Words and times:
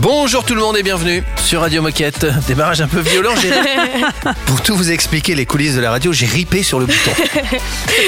Bonjour 0.00 0.44
tout 0.44 0.54
le 0.54 0.62
monde 0.62 0.78
et 0.78 0.82
bienvenue 0.82 1.22
sur 1.44 1.60
Radio 1.60 1.82
Moquette. 1.82 2.24
Démarrage 2.46 2.80
un 2.80 2.88
peu 2.88 3.00
violent. 3.00 3.32
j'ai- 3.38 3.50
Pour 4.46 4.62
tout 4.62 4.74
vous 4.74 4.90
expliquer 4.90 5.34
les 5.34 5.44
coulisses 5.44 5.74
de 5.74 5.80
la 5.82 5.90
radio, 5.90 6.10
j'ai 6.10 6.24
ripé 6.24 6.62
sur 6.62 6.78
le 6.80 6.86
bouton. 6.86 7.10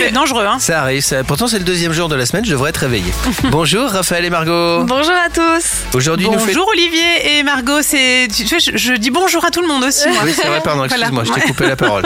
C'est 0.01 0.11
dangereux, 0.11 0.47
hein 0.47 0.59
Ça 0.59 0.81
arrive. 0.81 1.03
ça- 1.03 1.23
Pourtant, 1.23 1.47
c'est 1.49 1.59
le 1.59 1.65
deuxième 1.65 1.93
jour 1.93 2.09
de 2.09 2.15
la 2.15 2.25
semaine. 2.25 2.47
Je 2.47 2.51
devrais 2.53 2.71
être 2.71 2.79
réveillé. 2.79 3.13
Bonjour 3.51 3.91
Raphaël 3.91 4.25
et 4.25 4.31
Margot. 4.31 4.85
Bonjour 4.85 5.13
à 5.13 5.29
tous. 5.29 5.65
Aujourd'hui, 5.95 6.29
nous 6.31 6.39
fait. 6.39 6.47
Bonjour 6.47 6.69
Olivier 6.69 7.39
et 7.39 7.43
Margot, 7.43 7.83
c'est 7.83 8.27
tu 8.35 8.47
sais, 8.47 8.59
je, 8.59 8.71
je 8.77 8.95
dis 8.95 9.11
bonjour 9.11 9.45
à 9.45 9.51
tout 9.51 9.61
le 9.61 9.69
monde 9.69 9.85
aussi. 9.85 10.09
moi. 10.09 10.19
Oui, 10.25 10.33
c'est 10.35 10.47
vrai, 10.47 10.61
pardon, 10.65 10.87
Voilà. 10.89 11.09
excuse-moi, 11.09 11.25
je 11.25 11.33
t'ai 11.33 11.41
coupé 11.49 11.67
la 11.67 11.77
parole. 11.77 12.05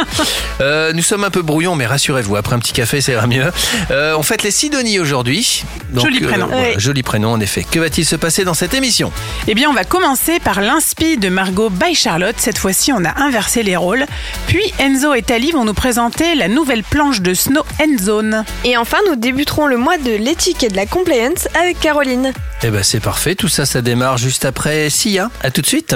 Euh, 0.60 0.92
nous 0.94 1.02
sommes 1.02 1.22
un 1.22 1.30
peu 1.30 1.42
brouillons, 1.42 1.76
mais 1.76 1.86
rassurez-vous, 1.86 2.34
après 2.34 2.56
un 2.56 2.58
petit 2.58 2.72
café, 2.72 3.00
ça 3.00 3.12
ira 3.12 3.26
mieux. 3.28 3.52
Euh, 3.92 4.16
on 4.18 4.22
fête 4.24 4.42
les 4.42 4.50
Sidonie 4.50 4.98
aujourd'hui. 4.98 5.62
Donc, 5.90 6.04
Joli 6.06 6.20
prénom. 6.20 6.46
voilà, 6.48 6.70
Oui. 6.70 6.74
Joli 6.78 7.02
prénom, 7.04 7.30
en 7.32 7.40
effet. 7.40 7.64
Que 7.70 7.78
va-t-il 7.78 8.04
se 8.04 8.16
passer 8.16 8.44
dans 8.44 8.54
cette 8.54 8.74
émission? 8.74 9.12
Eh 9.46 9.54
bien, 9.54 9.70
on 9.70 9.75
va 9.76 9.84
commencer 9.84 10.40
par 10.40 10.62
l'inspi 10.62 11.18
de 11.18 11.28
Margot 11.28 11.68
by 11.68 11.94
Charlotte. 11.94 12.36
Cette 12.38 12.56
fois-ci, 12.56 12.94
on 12.94 13.04
a 13.04 13.22
inversé 13.22 13.62
les 13.62 13.76
rôles. 13.76 14.06
Puis 14.46 14.62
Enzo 14.78 15.12
et 15.12 15.20
Tali 15.20 15.52
vont 15.52 15.66
nous 15.66 15.74
présenter 15.74 16.34
la 16.34 16.48
nouvelle 16.48 16.82
planche 16.82 17.20
de 17.20 17.34
Snow 17.34 17.60
End 17.78 17.98
Zone. 18.00 18.44
Et 18.64 18.78
enfin, 18.78 18.96
nous 19.06 19.16
débuterons 19.16 19.66
le 19.66 19.76
mois 19.76 19.98
de 19.98 20.12
l'éthique 20.12 20.62
et 20.62 20.68
de 20.68 20.76
la 20.76 20.86
compliance 20.86 21.46
avec 21.60 21.78
Caroline. 21.78 22.32
Eh 22.62 22.70
ben, 22.70 22.82
c'est 22.82 23.00
parfait. 23.00 23.34
Tout 23.34 23.48
ça, 23.48 23.66
ça 23.66 23.82
démarre 23.82 24.16
juste 24.16 24.46
après 24.46 24.88
Sia. 24.88 25.30
À 25.42 25.50
tout 25.50 25.60
de 25.60 25.66
suite. 25.66 25.94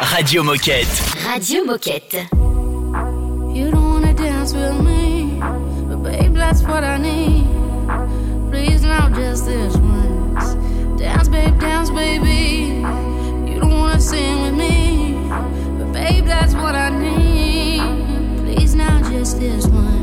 Radio 0.00 0.42
Moquette. 0.42 0.86
Radio 1.26 1.64
Moquette. 1.64 2.16
You 3.54 3.70
don't 3.70 3.94
wanna 3.94 4.12
dance 4.12 4.52
with 4.52 4.78
me, 4.84 5.40
but 5.88 6.02
babe, 6.02 6.34
that's 6.34 6.62
what 6.64 6.84
I 6.84 6.98
need. 6.98 7.46
Please 8.50 8.82
now, 8.82 9.08
just 9.08 9.46
this 9.46 9.74
once. 9.76 10.54
Dance, 10.98 11.30
babe, 11.30 11.58
dance, 11.58 11.90
baby. 11.90 12.69
Sing 14.00 14.40
with 14.40 14.54
me, 14.54 15.12
but 15.28 15.92
babe, 15.92 16.24
that's 16.24 16.54
what 16.54 16.74
I 16.74 16.88
need. 16.88 17.82
Please 18.44 18.74
now, 18.74 18.98
just 19.10 19.38
this 19.38 19.66
once. 19.66 19.99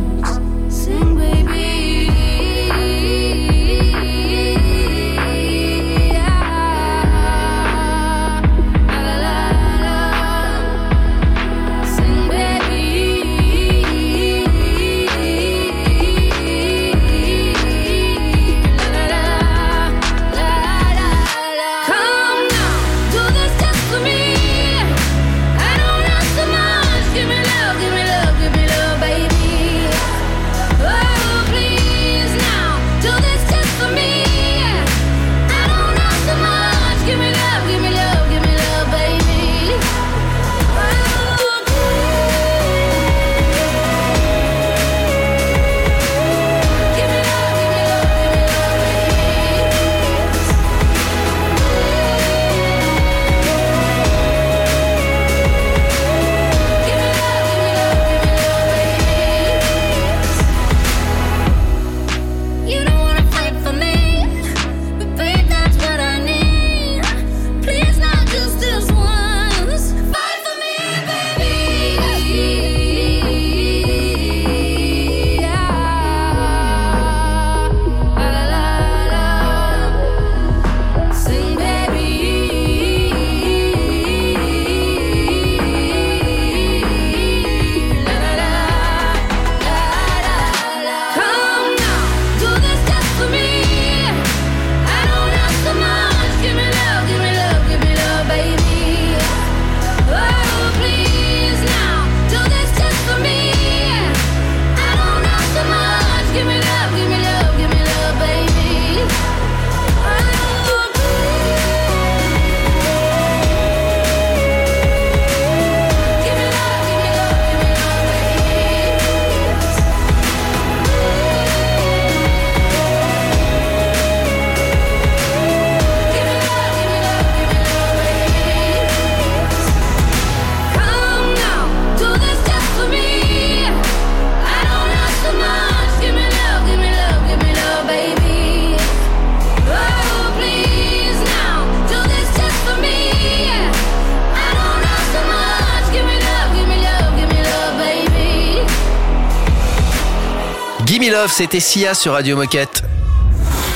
Love, 151.20 151.32
c'était 151.32 151.60
Sia 151.60 151.96
sur 151.96 152.14
Radio 152.14 152.36
Moquette. 152.36 152.84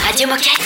Radio 0.06 0.28
Moquette. 0.28 0.60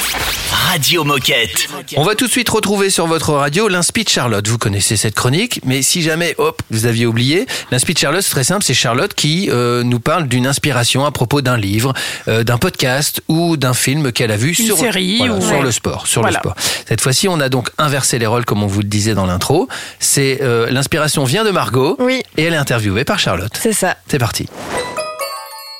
Radio 0.51 1.03
Moquette. 1.05 1.67
On 1.95 2.03
va 2.03 2.15
tout 2.15 2.25
de 2.25 2.31
suite 2.31 2.49
retrouver 2.49 2.89
sur 2.89 3.07
votre 3.07 3.31
radio 3.31 3.69
l'inspi 3.69 4.03
de 4.03 4.09
Charlotte. 4.09 4.45
Vous 4.47 4.57
connaissez 4.57 4.97
cette 4.97 5.15
chronique, 5.15 5.61
mais 5.63 5.81
si 5.81 6.01
jamais, 6.01 6.35
hop, 6.37 6.61
vous 6.71 6.85
aviez 6.85 7.05
oublié, 7.05 7.45
l'inspi 7.71 7.93
de 7.93 7.99
Charlotte, 7.99 8.21
c'est 8.23 8.31
très 8.31 8.43
simple, 8.43 8.65
c'est 8.65 8.73
Charlotte 8.73 9.13
qui 9.13 9.49
euh, 9.51 9.83
nous 9.83 10.01
parle 10.01 10.27
d'une 10.27 10.45
inspiration 10.47 11.05
à 11.05 11.11
propos 11.11 11.41
d'un 11.41 11.55
livre, 11.55 11.93
euh, 12.27 12.43
d'un 12.43 12.57
podcast 12.57 13.21
ou 13.29 13.55
d'un 13.55 13.73
film 13.73 14.11
qu'elle 14.11 14.31
a 14.31 14.37
vu 14.37 14.49
Une 14.49 14.65
sur, 14.65 14.77
série 14.77 15.17
voilà, 15.19 15.35
ou- 15.35 15.41
sur 15.41 15.57
Ouais. 15.57 15.61
le 15.61 15.71
sport. 15.71 16.07
Sur 16.07 16.21
Voilà. 16.23 16.39
le 16.43 16.49
sport. 16.49 16.55
Cette 16.89 16.99
fois-ci, 16.99 17.29
on 17.29 17.39
a 17.39 17.47
donc 17.47 17.69
inversé 17.77 18.19
les 18.19 18.25
rôles, 18.25 18.43
comme 18.43 18.63
on 18.63 18.67
vous 18.67 18.81
le 18.81 18.87
disait 18.89 19.13
dans 19.13 19.25
l'intro. 19.27 19.69
C'est 19.99 20.39
euh, 20.41 20.67
l'inspiration 20.69 21.23
vient 21.23 21.45
de 21.45 21.51
Margot 21.51 21.95
Oui, 21.99 22.21
et 22.35 22.43
elle 22.43 22.53
est 22.53 22.57
interviewée 22.57 23.05
par 23.05 23.17
Charlotte. 23.19 23.53
c'est 23.61 23.71
ça. 23.71 23.95
C'est 24.09 24.19
parti. 24.19 24.47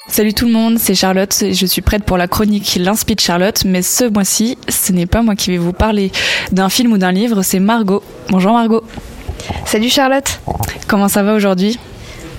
Salut 0.08 0.34
tout 0.34 0.46
le 0.46 0.52
monde, 0.54 0.78
c'est 0.80 0.96
Charlotte 0.96 1.42
et 1.42 1.54
je 1.54 1.66
suis 1.66 1.82
prête 1.82 2.04
pour 2.04 2.18
la 2.18 2.28
chronique 2.28 2.78
L'Inspi 2.80 3.16
de 3.16 3.20
Charlotte, 3.20 3.64
mais 3.66 3.82
ce 3.82 4.06
mois-ci, 4.06 4.58
ce 4.70 4.92
n'est 4.92 5.08
pas 5.08 5.22
moi 5.24 5.36
qui 5.36 5.50
vais 5.52 5.58
vous 5.58 5.74
parler 5.74 6.12
d'un 6.52 6.70
film 6.70 6.94
ou 6.94 6.98
d'un 6.98 7.12
livre, 7.12 7.42
c'est 7.42 7.60
Margot. 7.60 8.04
Bonjour 8.30 8.54
Margot, 8.54 8.84
Salut 9.66 9.90
Charlotte. 9.90 10.40
comment 10.88 11.08
ça 11.10 11.24
va 11.24 11.34
aujourd'hui? 11.34 11.80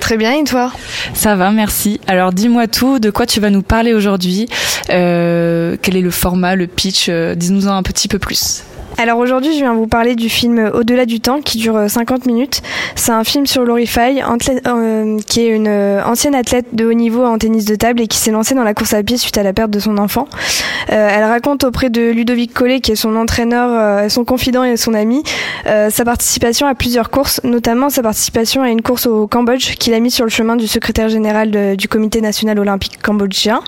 Très 0.00 0.16
bien, 0.16 0.32
et 0.38 0.44
toi? 0.44 0.72
Ça 1.14 1.34
va, 1.34 1.50
merci. 1.50 2.00
Alors 2.06 2.32
dis-moi 2.32 2.68
tout, 2.68 2.98
de 3.00 3.10
quoi 3.10 3.26
tu 3.26 3.40
vas 3.40 3.50
nous 3.50 3.62
parler 3.62 3.92
aujourd'hui? 3.92 4.46
Euh, 4.90 5.76
Quel 5.82 5.96
est 5.96 6.00
le 6.00 6.10
format, 6.12 6.54
le 6.54 6.68
pitch? 6.68 7.06
Euh, 7.08 7.34
Dis-nous-en 7.34 7.72
un 7.74 7.82
petit 7.82 8.06
peu 8.06 8.20
plus. 8.20 8.62
Alors 8.98 9.18
aujourd'hui, 9.18 9.52
je 9.52 9.58
viens 9.58 9.74
vous 9.74 9.86
parler 9.86 10.14
du 10.14 10.30
film 10.30 10.70
Au-delà 10.72 11.04
du 11.04 11.20
temps 11.20 11.42
qui 11.42 11.58
dure 11.58 11.76
euh, 11.76 11.88
50 11.88 12.24
minutes. 12.24 12.62
C'est 12.94 13.12
un 13.12 13.24
film 13.24 13.46
sur 13.46 13.62
Lori 13.62 13.86
Fay, 13.86 14.22
euh, 14.22 15.18
qui 15.26 15.42
est 15.42 15.48
une 15.48 15.68
euh, 15.68 16.02
ancienne 16.02 16.34
athlète 16.34 16.74
de 16.74 16.86
haut 16.86 16.94
niveau 16.94 17.22
en 17.22 17.36
tennis 17.36 17.66
de 17.66 17.74
table 17.74 18.00
et 18.00 18.06
qui 18.06 18.16
s'est 18.16 18.30
lancée 18.30 18.54
dans 18.54 18.64
la 18.64 18.72
course 18.72 18.94
à 18.94 19.02
pied 19.02 19.18
suite 19.18 19.36
à 19.36 19.42
la 19.42 19.52
perte 19.52 19.70
de 19.70 19.80
son 19.80 19.98
enfant. 19.98 20.28
Euh, 20.92 21.08
elle 21.12 21.24
raconte 21.24 21.64
auprès 21.64 21.90
de 21.90 22.10
Ludovic 22.10 22.52
Collet, 22.54 22.80
qui 22.80 22.92
est 22.92 22.96
son 22.96 23.16
entraîneur, 23.16 23.70
euh, 23.72 24.08
son 24.08 24.24
confident 24.24 24.62
et 24.64 24.76
son 24.76 24.94
ami, 24.94 25.22
euh, 25.66 25.90
sa 25.90 26.04
participation 26.04 26.66
à 26.66 26.74
plusieurs 26.74 27.10
courses, 27.10 27.40
notamment 27.44 27.90
sa 27.90 28.02
participation 28.02 28.62
à 28.62 28.70
une 28.70 28.82
course 28.82 29.06
au 29.06 29.26
Cambodge 29.26 29.74
qu'il 29.76 29.94
a 29.94 30.00
mis 30.00 30.10
sur 30.10 30.24
le 30.24 30.30
chemin 30.30 30.56
du 30.56 30.66
secrétaire 30.66 31.08
général 31.08 31.76
du 31.76 31.88
Comité 31.88 32.20
national 32.20 32.58
olympique 32.58 32.98
cambodgien, 33.02 33.62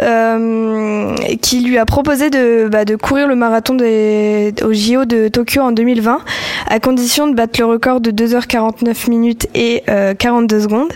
euh, 0.00 1.14
qui 1.40 1.60
lui 1.60 1.78
a 1.78 1.84
proposé 1.84 2.30
de, 2.30 2.68
bah, 2.70 2.84
courir 3.00 3.28
le 3.28 3.34
marathon 3.34 3.74
des, 3.74 4.54
JO 4.72 5.04
de 5.04 5.28
Tokyo 5.28 5.62
en 5.62 5.72
2020, 5.72 6.20
à 6.68 6.80
condition 6.80 7.26
de 7.28 7.34
battre 7.34 7.60
le 7.60 7.66
record 7.66 8.00
de 8.00 8.10
2h49 8.10 9.08
minutes 9.10 9.46
et 9.54 9.82
euh, 9.88 10.14
42 10.14 10.60
secondes. 10.60 10.92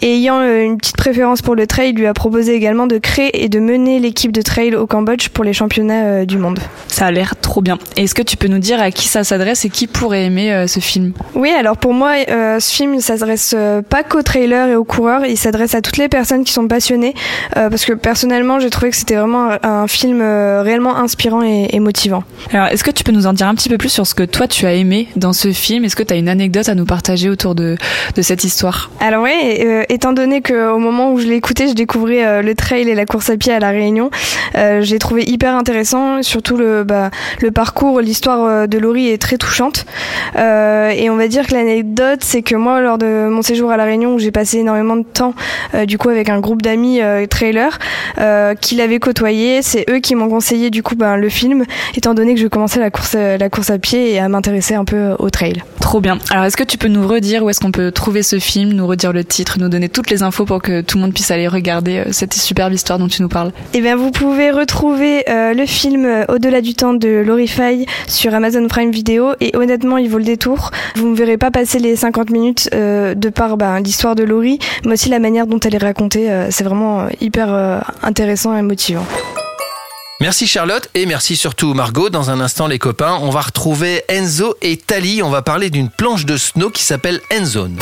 Et 0.00 0.14
ayant 0.16 0.40
euh, 0.40 0.62
une 0.62 0.78
petite 0.78 0.96
préférence 0.96 1.42
pour 1.42 1.54
le 1.54 1.66
trail, 1.66 1.90
il 1.90 1.96
lui 1.96 2.06
a 2.06 2.14
proposé 2.14 2.54
également 2.54 2.86
de 2.86 2.98
créer 2.98 3.44
et 3.44 3.48
de 3.48 3.60
mener 3.60 3.98
l'équipe 4.00 4.32
de 4.32 4.42
trail 4.42 4.74
au 4.74 4.86
Cambodge 4.86 5.28
pour 5.28 5.44
les 5.44 5.52
championnats 5.52 6.04
euh, 6.04 6.24
du 6.24 6.38
monde. 6.38 6.58
Ça 6.88 7.06
a 7.06 7.10
l'air 7.10 7.34
trop 7.40 7.60
bien. 7.60 7.78
Est-ce 7.96 8.14
que 8.14 8.22
tu 8.22 8.36
peux 8.36 8.48
nous 8.48 8.58
dire 8.58 8.80
à 8.80 8.90
qui 8.90 9.08
ça 9.08 9.24
s'adresse 9.24 9.64
et 9.64 9.70
qui 9.70 9.86
pourrait 9.86 10.24
aimer 10.24 10.52
euh, 10.52 10.66
ce 10.66 10.80
film? 10.80 11.12
Oui, 11.34 11.50
alors 11.50 11.76
pour 11.76 11.94
moi, 11.94 12.14
euh, 12.28 12.58
ce 12.60 12.74
film 12.74 12.94
ne 12.96 13.00
s'adresse 13.00 13.54
euh, 13.56 13.82
pas 13.82 14.02
qu'aux 14.02 14.22
trailers 14.22 14.68
et 14.68 14.76
aux 14.76 14.84
coureurs, 14.84 15.24
il 15.26 15.36
s'adresse 15.36 15.74
à 15.74 15.80
toutes 15.82 15.96
les 15.98 16.08
personnes 16.08 16.44
qui 16.44 16.52
sont 16.52 16.66
passionnées, 16.68 17.14
euh, 17.56 17.70
parce 17.70 17.84
que 17.84 17.92
personnellement, 17.92 18.58
j'ai 18.58 18.70
trouvé 18.70 18.90
que 18.90 18.96
c'était 18.96 19.16
vraiment 19.16 19.50
un, 19.50 19.58
un 19.62 19.86
film 19.86 20.20
euh, 20.20 20.62
réellement 20.62 20.96
inspirant 20.96 21.42
et, 21.42 21.68
et 21.72 21.80
motivant. 21.80 22.24
Alors, 22.52 22.66
est-ce 22.68 22.84
que 22.84 22.90
tu 22.90 23.04
peux 23.04 23.11
nous 23.12 23.26
en 23.26 23.32
dire 23.32 23.46
un 23.46 23.54
petit 23.54 23.68
peu 23.68 23.78
plus 23.78 23.88
sur 23.88 24.06
ce 24.06 24.14
que 24.14 24.22
toi 24.22 24.48
tu 24.48 24.66
as 24.66 24.74
aimé 24.74 25.08
dans 25.16 25.32
ce 25.32 25.52
film? 25.52 25.84
Est-ce 25.84 25.96
que 25.96 26.02
tu 26.02 26.14
as 26.14 26.16
une 26.16 26.28
anecdote 26.28 26.68
à 26.68 26.74
nous 26.74 26.84
partager 26.84 27.28
autour 27.28 27.54
de, 27.54 27.76
cette 28.20 28.44
histoire? 28.44 28.90
Alors 29.00 29.22
oui, 29.22 29.30
euh, 29.60 29.84
étant 29.88 30.12
donné 30.12 30.42
qu'au 30.42 30.78
moment 30.78 31.12
où 31.12 31.18
je 31.18 31.26
l'ai 31.26 31.34
écouté, 31.34 31.68
je 31.68 31.74
découvrais 31.74 32.24
euh, 32.24 32.42
le 32.42 32.54
trail 32.54 32.88
et 32.88 32.94
la 32.94 33.06
course 33.06 33.30
à 33.30 33.36
pied 33.36 33.52
à 33.52 33.58
La 33.58 33.70
Réunion, 33.70 34.10
euh, 34.56 34.82
j'ai 34.82 34.98
trouvé 34.98 35.24
hyper 35.24 35.54
intéressant, 35.54 36.22
surtout 36.22 36.56
le, 36.56 36.84
bah, 36.84 37.10
parcours, 37.54 38.00
l'histoire 38.00 38.66
de 38.66 38.78
Laurie 38.78 39.08
est 39.08 39.20
très 39.20 39.36
touchante. 39.36 39.84
Et 40.36 41.10
on 41.10 41.16
va 41.16 41.28
dire 41.28 41.46
que 41.46 41.54
l'anecdote, 41.54 42.20
c'est 42.22 42.42
que 42.42 42.54
moi, 42.54 42.80
lors 42.80 42.98
de 42.98 43.28
mon 43.28 43.42
séjour 43.42 43.70
à 43.70 43.76
La 43.76 43.84
Réunion, 43.84 44.14
où 44.14 44.18
j'ai 44.18 44.30
passé 44.30 44.58
énormément 44.58 44.96
de 44.96 45.04
temps, 45.04 45.34
du 45.86 45.98
coup, 45.98 46.08
avec 46.08 46.28
un 46.28 46.40
groupe 46.40 46.62
d'amis 46.62 47.00
trailers, 47.28 47.78
euh, 48.18 48.54
qui 48.54 48.74
l'avaient 48.76 48.98
côtoyé, 48.98 49.62
c'est 49.62 49.84
eux 49.90 49.98
qui 49.98 50.14
m'ont 50.14 50.28
conseillé, 50.28 50.70
du 50.70 50.82
coup, 50.82 50.94
ben, 50.94 51.16
le 51.16 51.28
film, 51.28 51.64
étant 51.96 52.14
donné 52.14 52.34
que 52.34 52.40
je 52.40 52.46
commençais 52.46 52.80
la 52.80 52.90
course, 52.90 53.01
euh, 53.14 53.36
la 53.38 53.48
course 53.50 53.70
à 53.70 53.78
pied 53.78 54.12
et 54.12 54.18
à 54.18 54.28
m'intéresser 54.28 54.74
un 54.74 54.84
peu 54.84 55.14
au 55.18 55.30
trail. 55.30 55.62
Trop 55.80 56.00
bien. 56.00 56.18
Alors, 56.30 56.44
est-ce 56.44 56.56
que 56.56 56.62
tu 56.64 56.78
peux 56.78 56.88
nous 56.88 57.06
redire 57.06 57.42
où 57.44 57.50
est-ce 57.50 57.60
qu'on 57.60 57.72
peut 57.72 57.90
trouver 57.92 58.22
ce 58.22 58.38
film, 58.38 58.72
nous 58.72 58.86
redire 58.86 59.12
le 59.12 59.24
titre, 59.24 59.58
nous 59.58 59.68
donner 59.68 59.88
toutes 59.88 60.10
les 60.10 60.22
infos 60.22 60.44
pour 60.44 60.62
que 60.62 60.80
tout 60.80 60.96
le 60.96 61.02
monde 61.02 61.12
puisse 61.12 61.30
aller 61.30 61.48
regarder 61.48 61.98
euh, 61.98 62.04
cette 62.12 62.34
superbe 62.34 62.72
histoire 62.72 62.98
dont 62.98 63.08
tu 63.08 63.20
nous 63.22 63.28
parles? 63.28 63.52
Eh 63.74 63.80
bien, 63.80 63.96
vous 63.96 64.10
pouvez 64.10 64.50
retrouver 64.50 65.28
euh, 65.28 65.54
le 65.54 65.66
film 65.66 66.04
euh, 66.06 66.24
Au-delà 66.28 66.60
du 66.60 66.74
temps 66.74 66.94
de 66.94 67.08
Laurie 67.08 67.48
Fay 67.48 67.86
sur 68.06 68.34
Amazon 68.34 68.66
Prime 68.68 68.90
Video 68.90 69.32
et 69.40 69.54
honnêtement, 69.56 69.98
il 69.98 70.08
vaut 70.08 70.18
le 70.18 70.24
détour. 70.24 70.70
Vous 70.96 71.08
ne 71.10 71.16
verrez 71.16 71.36
pas 71.36 71.50
passer 71.50 71.78
les 71.78 71.96
50 71.96 72.30
minutes 72.30 72.70
euh, 72.74 73.14
de 73.14 73.28
par 73.28 73.56
ben, 73.56 73.80
l'histoire 73.80 74.14
de 74.14 74.22
Laurie, 74.24 74.58
mais 74.84 74.92
aussi 74.92 75.08
la 75.08 75.18
manière 75.18 75.46
dont 75.46 75.58
elle 75.60 75.74
est 75.74 75.78
racontée. 75.78 76.30
euh, 76.30 76.48
c'est 76.50 76.64
vraiment 76.64 77.00
euh, 77.00 77.08
hyper 77.20 77.52
euh, 77.52 77.80
intéressant 78.02 78.56
et 78.56 78.62
motivant. 78.62 79.04
Merci 80.22 80.46
Charlotte 80.46 80.88
et 80.94 81.04
merci 81.04 81.34
surtout 81.34 81.74
Margot. 81.74 82.08
Dans 82.08 82.30
un 82.30 82.38
instant 82.38 82.68
les 82.68 82.78
copains, 82.78 83.18
on 83.22 83.30
va 83.30 83.40
retrouver 83.40 84.04
Enzo 84.08 84.54
et 84.62 84.76
Tali. 84.76 85.20
On 85.20 85.30
va 85.30 85.42
parler 85.42 85.68
d'une 85.68 85.90
planche 85.90 86.26
de 86.26 86.36
snow 86.36 86.70
qui 86.70 86.84
s'appelle 86.84 87.20
Endzone. 87.32 87.80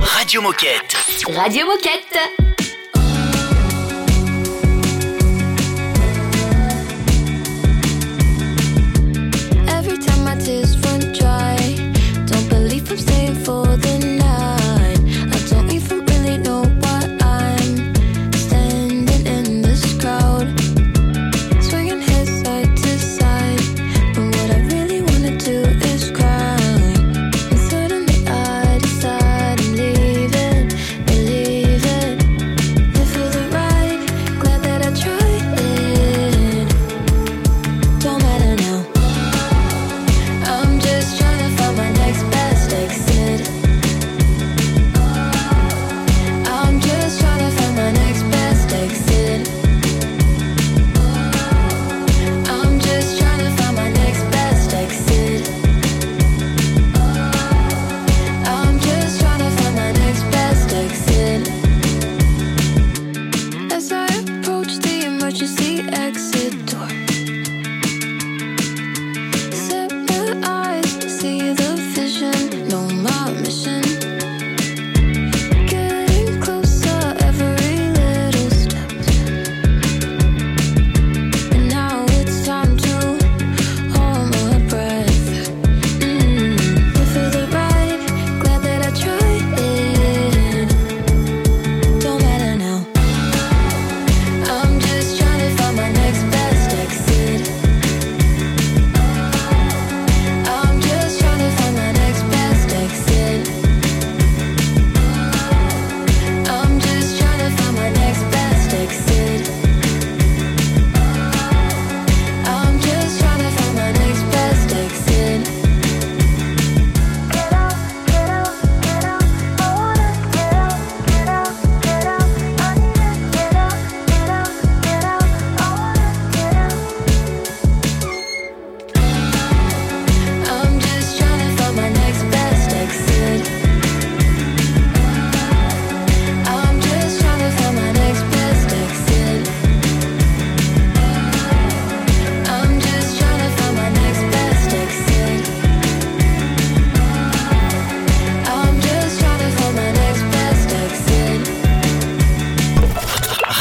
Radio 0.00 0.42
Moquette. 0.42 0.96
Radio 1.36 1.64
Moquette. 1.66 2.81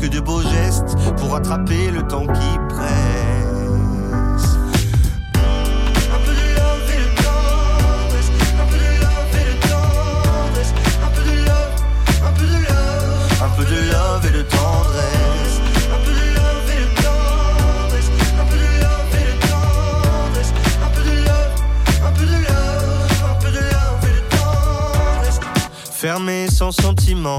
que 0.00 0.06
de 0.06 0.20
beaux 0.20 0.42
gestes 0.42 0.96
pour 1.16 1.34
attraper 1.34 1.90
le 1.90 2.02
temps 2.06 2.26
qui 2.26 2.58
presse. 2.68 2.86
Un 6.14 6.20
peu 6.24 6.32
de 6.32 6.46
love 6.56 6.90
et 6.94 6.98
de 7.02 7.08
tendresse. 7.22 8.30
Un 8.60 8.66
peu 8.66 8.78
de 8.78 8.90
love 9.02 9.34
et 9.34 9.46
de 9.50 9.54
tendresse. 9.66 10.72
Un 11.02 11.10
peu 11.14 11.22
de 11.28 11.34
love, 11.46 11.74
peu 12.36 12.46
de 12.46 12.58
love. 12.68 13.42
Un 13.42 13.50
peu 13.56 13.64
de 13.64 13.78
love 13.90 14.26
et 14.26 14.30
de 14.30 14.42
tendresse. 14.42 15.56
Un 15.92 15.98
peu 16.04 16.12
de 16.12 16.28
love 16.36 16.70
et 16.74 16.80
de 16.82 16.88
tendresse. 17.02 18.10
Un 18.40 18.46
peu 18.46 18.58
de 18.58 18.68
love 18.86 19.14
et 19.14 19.26
de 19.28 19.36
tendresse. 19.46 20.52
Un 20.84 20.90
peu 23.40 23.50
de 23.50 23.58
love, 23.58 24.04
et 24.04 24.14
de 24.14 24.22
tendresse. 24.36 25.40
Fermé 25.90 26.48
sans 26.48 26.70
sentiment. 26.72 27.38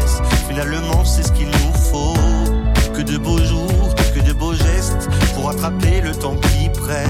finalement 0.51 1.05
c'est 1.05 1.23
ce 1.23 1.31
qu'il 1.31 1.47
nous 1.47 1.73
faut. 1.73 2.13
Que 2.93 3.01
de 3.01 3.17
beaux 3.17 3.37
jours, 3.37 3.95
que 4.13 4.19
de 4.19 4.33
beaux 4.33 4.53
gestes, 4.53 5.07
pour 5.33 5.49
attraper 5.49 6.01
le 6.01 6.11
temps 6.13 6.35
qui 6.35 6.69
presse. 6.69 7.07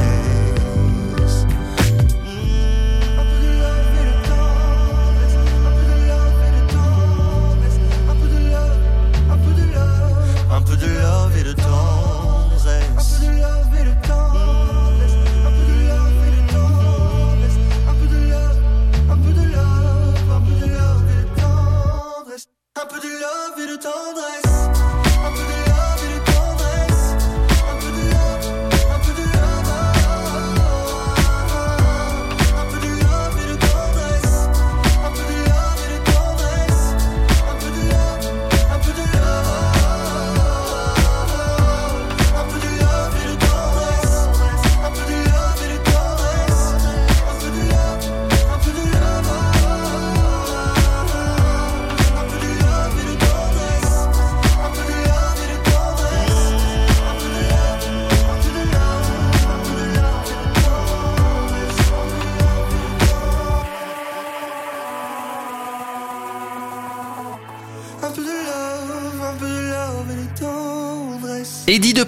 Un 10.54 10.62
peu 10.62 10.76
de 10.76 10.86
love 10.86 11.38
et 11.40 11.44
de 11.44 11.54
tendresse, 11.54 11.91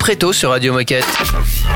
Préto 0.04 0.34
sur 0.34 0.50
Radio 0.50 0.74
Moquette. 0.74 1.08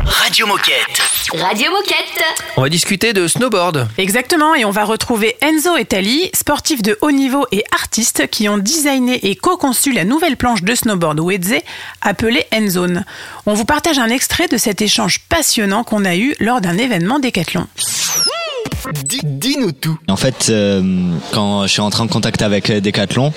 Radio 0.04 0.48
Moquette. 0.48 1.02
Radio 1.34 1.72
Moquette. 1.72 2.24
On 2.58 2.62
va 2.62 2.68
discuter 2.68 3.14
de 3.14 3.26
snowboard. 3.26 3.88
Exactement, 3.98 4.54
et 4.54 4.66
on 4.66 4.70
va 4.70 4.84
retrouver 4.84 5.38
Enzo 5.40 5.78
et 5.78 5.86
Tali, 5.86 6.30
sportifs 6.34 6.82
de 6.82 6.98
haut 7.00 7.12
niveau 7.12 7.46
et 7.54 7.64
artistes 7.72 8.28
qui 8.28 8.50
ont 8.50 8.58
designé 8.58 9.30
et 9.30 9.38
co-conçu 9.38 9.94
la 9.94 10.04
nouvelle 10.04 10.36
planche 10.36 10.62
de 10.62 10.76
snowboard 10.76 11.22
Wedze 11.22 11.62
appelée 12.02 12.46
Enzone. 12.54 13.06
On 13.46 13.54
vous 13.54 13.64
partage 13.64 13.98
un 13.98 14.10
extrait 14.10 14.50
de 14.50 14.58
cet 14.58 14.82
échange 14.82 15.20
passionnant 15.30 15.86
qu'on 15.86 16.04
a 16.04 16.18
eu 16.18 16.36
lors 16.42 16.60
d'un 16.60 16.78
événement 16.78 17.20
Décathlon. 17.20 17.66
Dis-nous 18.94 19.72
tout. 19.72 19.98
En 20.08 20.16
fait, 20.16 20.48
euh, 20.50 20.82
quand 21.32 21.64
je 21.64 21.72
suis 21.72 21.82
entré 21.82 22.04
en 22.04 22.08
contact 22.08 22.42
avec 22.42 22.70
euh, 22.70 22.80
Decathlon, 22.80 23.34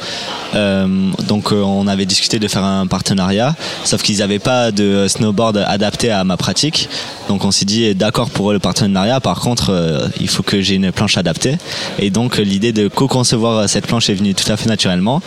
euh, 0.54 1.10
donc 1.26 1.52
euh, 1.52 1.62
on 1.62 1.86
avait 1.86 2.06
discuté 2.06 2.38
de 2.38 2.48
faire 2.48 2.64
un 2.64 2.86
partenariat, 2.86 3.54
sauf 3.84 4.02
qu'ils 4.02 4.18
n'avaient 4.18 4.38
pas 4.38 4.70
de 4.70 5.06
snowboard 5.08 5.58
adapté 5.58 6.10
à 6.10 6.24
ma 6.24 6.36
pratique. 6.36 6.88
Donc 7.28 7.44
on 7.44 7.50
s'est 7.50 7.64
dit 7.64 7.94
d'accord 7.94 8.30
pour 8.30 8.52
le 8.52 8.58
partenariat. 8.58 9.20
Par 9.20 9.40
contre, 9.40 9.70
euh, 9.70 10.08
il 10.20 10.28
faut 10.28 10.42
que 10.42 10.60
j'ai 10.60 10.74
une 10.76 10.92
planche 10.92 11.16
adaptée. 11.16 11.58
Et 11.98 12.10
donc 12.10 12.38
euh, 12.38 12.42
l'idée 12.42 12.72
de 12.72 12.88
co-concevoir 12.88 13.68
cette 13.68 13.86
planche 13.86 14.10
est 14.10 14.14
venue 14.14 14.34
tout 14.34 14.50
à 14.50 14.56
fait 14.56 14.68
naturellement. 14.68 15.22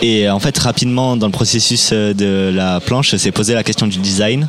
Et 0.00 0.30
en 0.30 0.38
fait, 0.38 0.56
rapidement 0.58 1.16
dans 1.16 1.26
le 1.26 1.32
processus 1.32 1.90
euh, 1.92 2.14
de 2.14 2.52
la 2.54 2.80
planche, 2.80 3.14
s'est 3.16 3.32
posé 3.32 3.54
la 3.54 3.64
question 3.64 3.86
du 3.86 3.98
design. 3.98 4.46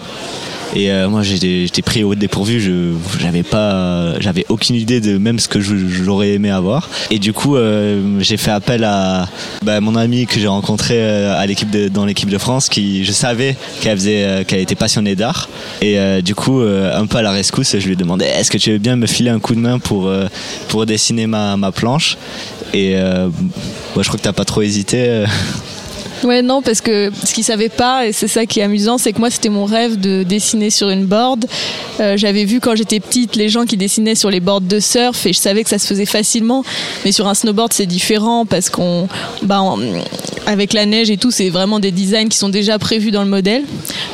Et 0.76 0.92
euh, 0.92 1.10
moi 1.10 1.24
j'étais 1.24 1.82
pris 1.82 2.04
au 2.04 2.14
dépourvu, 2.14 2.60
je 2.60 2.94
j'avais 3.20 3.44
pas 3.44 4.20
j'avais 4.20 4.46
aucune 4.50 4.76
idée 4.76 5.02
de 5.02 5.18
même 5.18 5.40
ce 5.40 5.48
que 5.48 5.60
j'aurais 5.60 6.34
aimé 6.34 6.52
avoir. 6.52 6.90
Et 7.10 7.18
du 7.18 7.34
coup 7.34 7.56
euh, 7.56 8.20
j'ai 8.20 8.38
fait 8.38 8.52
appel 8.52 8.84
à 8.84 9.28
bah, 9.64 9.82
mon 9.82 9.96
amie 9.96 10.28
que 10.28 10.40
j'ai 10.40 10.48
rencontré 10.48 10.96
euh, 11.00 11.40
à 11.40 11.46
l'équipe 11.48 11.70
dans 11.92 12.06
l'équipe 12.06 12.30
de 12.30 12.38
France 12.38 12.70
qui 12.70 13.04
je 13.04 13.12
savais 13.12 13.56
qu'elle 13.82 13.98
faisait 13.98 14.24
euh, 14.24 14.44
qu'elle 14.44 14.60
était 14.60 14.76
passionnée 14.76 15.16
d'art 15.16 15.50
et 15.82 15.98
euh, 15.98 16.22
du 16.22 16.36
coup 16.36 16.62
euh, 16.62 16.96
un 16.96 17.08
peu 17.08 17.18
à 17.18 17.22
la 17.24 17.32
rescousse, 17.32 17.78
je 17.80 17.86
lui 17.86 17.94
ai 17.94 17.96
demandé 17.96 18.26
est-ce 18.26 18.52
que 18.52 18.58
tu 18.58 18.72
veux 18.72 18.78
bien 18.78 18.96
me 18.96 19.08
filer 19.08 19.32
un 19.32 19.40
coup 19.40 19.56
de 19.56 19.60
main 19.60 19.80
pour 19.80 20.12
pour 20.68 20.86
dessiner 20.86 21.26
ma 21.26 21.58
ma 21.58 21.72
planche? 21.72 22.18
Et 22.74 22.94
moi 22.94 24.04
je 24.04 24.08
crois 24.08 24.20
que 24.20 24.24
t'as 24.24 24.34
pas 24.34 24.46
trop 24.46 24.62
hésité. 24.62 25.26
Ouais, 26.24 26.42
non, 26.42 26.62
parce 26.62 26.82
que 26.82 27.12
ce 27.24 27.34
qu'ils 27.34 27.44
savaient 27.44 27.70
pas, 27.70 28.08
et 28.08 28.12
c'est 28.12 28.28
ça 28.28 28.46
qui 28.46 28.60
est 28.60 28.64
amusant, 28.64 28.98
c'est 28.98 29.14
que 29.14 29.20
moi, 29.20 29.30
c'était 29.30 29.50
mon 29.50 29.66
rêve 29.66 30.00
de 30.00 30.24
dessiner 30.24 30.70
sur 30.70 30.90
une 30.90 31.06
board. 31.06 31.46
Euh, 32.00 32.18
J'avais 32.18 32.46
vu 32.46 32.60
quand 32.60 32.76
j'étais 32.76 33.00
petite 33.00 33.36
les 33.36 33.50
gens 33.50 33.66
qui 33.66 33.78
dessinaient 33.78 34.16
sur 34.16 34.30
les 34.30 34.40
boards 34.40 34.62
de 34.62 34.80
surf, 34.80 35.26
et 35.26 35.34
je 35.34 35.40
savais 35.40 35.64
que 35.64 35.70
ça 35.70 35.80
se 35.80 35.88
faisait 35.88 36.06
facilement. 36.06 36.64
Mais 37.06 37.12
sur 37.12 37.28
un 37.28 37.34
snowboard, 37.34 37.72
c'est 37.74 37.86
différent 37.86 38.46
parce 38.46 38.70
qu'on, 38.70 39.08
bah, 39.44 39.64
avec 40.46 40.74
la 40.74 40.86
neige 40.86 41.10
et 41.10 41.18
tout, 41.18 41.32
c'est 41.32 41.50
vraiment 41.50 41.80
des 41.80 41.92
designs 41.92 42.28
qui 42.28 42.38
sont 42.38 42.50
déjà 42.50 42.78
prévus 42.80 43.12
dans 43.12 43.24
le 43.24 43.30
modèle. 43.30 43.64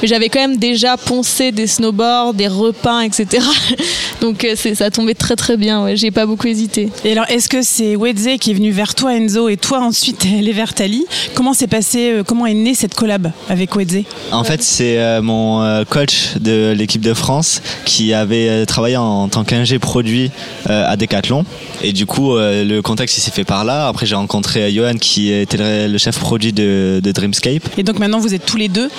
Mais 0.02 0.08
j'avais 0.08 0.30
quand 0.30 0.42
même 0.42 0.58
déjà 0.58 0.98
poncé 0.98 1.52
des 1.52 1.68
snowboards, 1.68 2.34
des 2.34 2.48
repeints, 2.48 3.02
etc. 3.02 3.44
Donc 4.22 4.44
euh, 4.44 4.56
ça 4.56 4.92
tombait 4.92 5.14
très 5.14 5.36
très 5.36 5.58
bien. 5.58 5.84
Ouais, 5.84 5.96
j'ai 5.96 6.12
pas 6.12 6.26
beaucoup 6.26 6.48
hésité. 6.48 6.90
Et 7.04 7.12
alors, 7.12 7.26
est-ce 7.30 7.50
que 7.50 7.62
c'est 7.62 7.96
Wedze 7.96 8.28
qui 8.40 8.52
est 8.52 8.54
venu 8.54 8.72
vers 8.72 8.96
toi, 8.96 9.16
Enzo, 9.16 9.50
et 9.50 9.58
toi 9.58 9.80
ensuite 9.80 10.26
elle 10.38 10.48
est 10.48 10.54
vers 10.54 10.74
Tali? 10.74 11.06
Comment 11.34 11.54
s'est 11.54 11.68
passé, 11.68 11.95
euh, 11.96 12.24
comment 12.24 12.46
est 12.46 12.54
née 12.54 12.74
cette 12.74 12.94
collab 12.94 13.32
avec 13.50 13.76
Wedze 13.76 14.04
En 14.32 14.44
fait, 14.44 14.62
c'est 14.62 15.00
euh, 15.00 15.22
mon 15.22 15.62
euh, 15.62 15.84
coach 15.84 16.38
de 16.40 16.74
l'équipe 16.76 17.02
de 17.02 17.14
France 17.14 17.62
qui 17.86 18.14
avait 18.14 18.66
travaillé 18.66 18.98
en 18.98 19.28
tant 19.30 19.44
qu'ingé 19.44 19.80
produit 19.80 20.32
à 20.68 20.96
Decathlon. 20.98 21.46
Et 21.84 21.94
du 21.94 22.06
coup, 22.06 22.36
le 22.36 22.80
contexte 22.82 23.18
il 23.18 23.22
s'est 23.22 23.32
fait 23.32 23.44
par 23.44 23.66
là. 23.66 23.88
Après, 23.88 24.06
j'ai 24.06 24.16
rencontré 24.16 24.72
Johan 24.72 24.96
qui 25.00 25.32
était 25.32 25.88
le, 25.88 25.98
chef 25.98 26.20
produit 26.20 26.54
de, 26.54 27.00
de 27.04 27.12
Dreamscape. 27.12 27.64
Et 27.78 27.84
donc 27.84 28.00
maintenant 28.00 28.20
vous 28.20 28.34
êtes 28.34 28.46
tous 28.46 28.58
les 28.58 28.68
deux. 28.68 28.90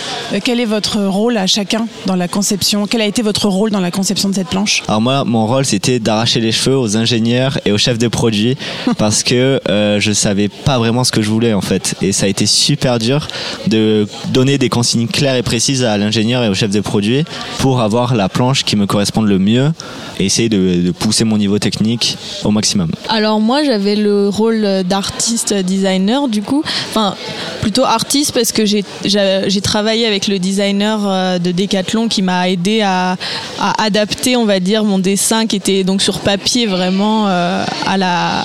Quel 0.44 0.60
est 0.60 0.66
votre 0.66 1.00
rôle 1.00 1.36
à 1.36 1.46
chacun 1.46 1.86
dans 2.06 2.16
la 2.16 2.28
conception? 2.28 2.86
Quel 2.86 3.00
a 3.00 3.06
été 3.06 3.22
votre 3.22 3.48
rôle 3.48 3.70
dans 3.70 3.80
la 3.80 3.90
conception 3.90 4.28
de 4.28 4.34
cette 4.34 4.48
planche? 4.48 4.82
Alors 4.88 5.00
moi, 5.00 5.24
mon 5.24 5.46
rôle, 5.46 5.64
c'était 5.64 5.98
d'arracher 5.98 6.40
les 6.40 6.52
cheveux 6.52 6.76
aux 6.76 6.96
ingénieurs 6.96 7.58
et 7.64 7.72
aux 7.72 7.78
chefs 7.78 7.98
de 7.98 8.08
produit 8.08 8.56
parce 8.98 9.22
que 9.22 9.60
euh, 9.68 10.00
je 10.00 10.12
savais 10.12 10.48
pas 10.48 10.78
vraiment 10.78 11.04
ce 11.04 11.12
que 11.12 11.22
je 11.22 11.30
voulais 11.30 11.52
en 11.52 11.60
fait. 11.60 11.94
Et 12.02 12.12
ça 12.12 12.26
a 12.26 12.28
été 12.28 12.46
super 12.46 12.85
dur 12.98 13.28
de 13.66 14.06
donner 14.28 14.58
des 14.58 14.68
consignes 14.68 15.08
claires 15.08 15.36
et 15.36 15.42
précises 15.42 15.84
à 15.84 15.98
l'ingénieur 15.98 16.42
et 16.44 16.48
au 16.48 16.54
chef 16.54 16.70
de 16.70 16.80
produit 16.80 17.24
pour 17.58 17.80
avoir 17.80 18.14
la 18.14 18.28
planche 18.28 18.64
qui 18.64 18.76
me 18.76 18.86
corresponde 18.86 19.26
le 19.26 19.38
mieux 19.38 19.72
et 20.18 20.26
essayer 20.26 20.48
de, 20.48 20.92
pousser 20.92 21.24
mon 21.24 21.36
niveau 21.36 21.58
technique 21.58 22.16
au 22.44 22.50
maximum. 22.50 22.90
Alors 23.08 23.40
moi 23.40 23.64
j'avais 23.64 23.96
le 23.96 24.28
rôle 24.28 24.84
d'artiste 24.84 25.52
designer 25.52 26.28
du 26.28 26.42
coup, 26.42 26.62
enfin 26.90 27.14
plutôt 27.60 27.84
artiste 27.84 28.32
parce 28.32 28.52
que 28.52 28.64
j'ai 28.64 29.60
travaillé 29.60 30.06
avec 30.06 30.28
le 30.28 30.38
designer 30.38 31.00
euh, 31.04 31.38
de 31.38 31.52
Decathlon 31.52 32.08
qui 32.08 32.22
m'a 32.22 32.48
aidé 32.48 32.80
à, 32.82 33.16
à 33.58 33.84
adapter 33.84 34.36
on 34.36 34.44
va 34.44 34.60
dire 34.60 34.84
mon 34.84 34.98
dessin 34.98 35.46
qui 35.46 35.56
était 35.56 35.84
donc 35.84 36.02
sur 36.02 36.20
papier 36.20 36.66
vraiment 36.66 37.28
euh, 37.28 37.64
à 37.86 37.96
la 37.96 38.44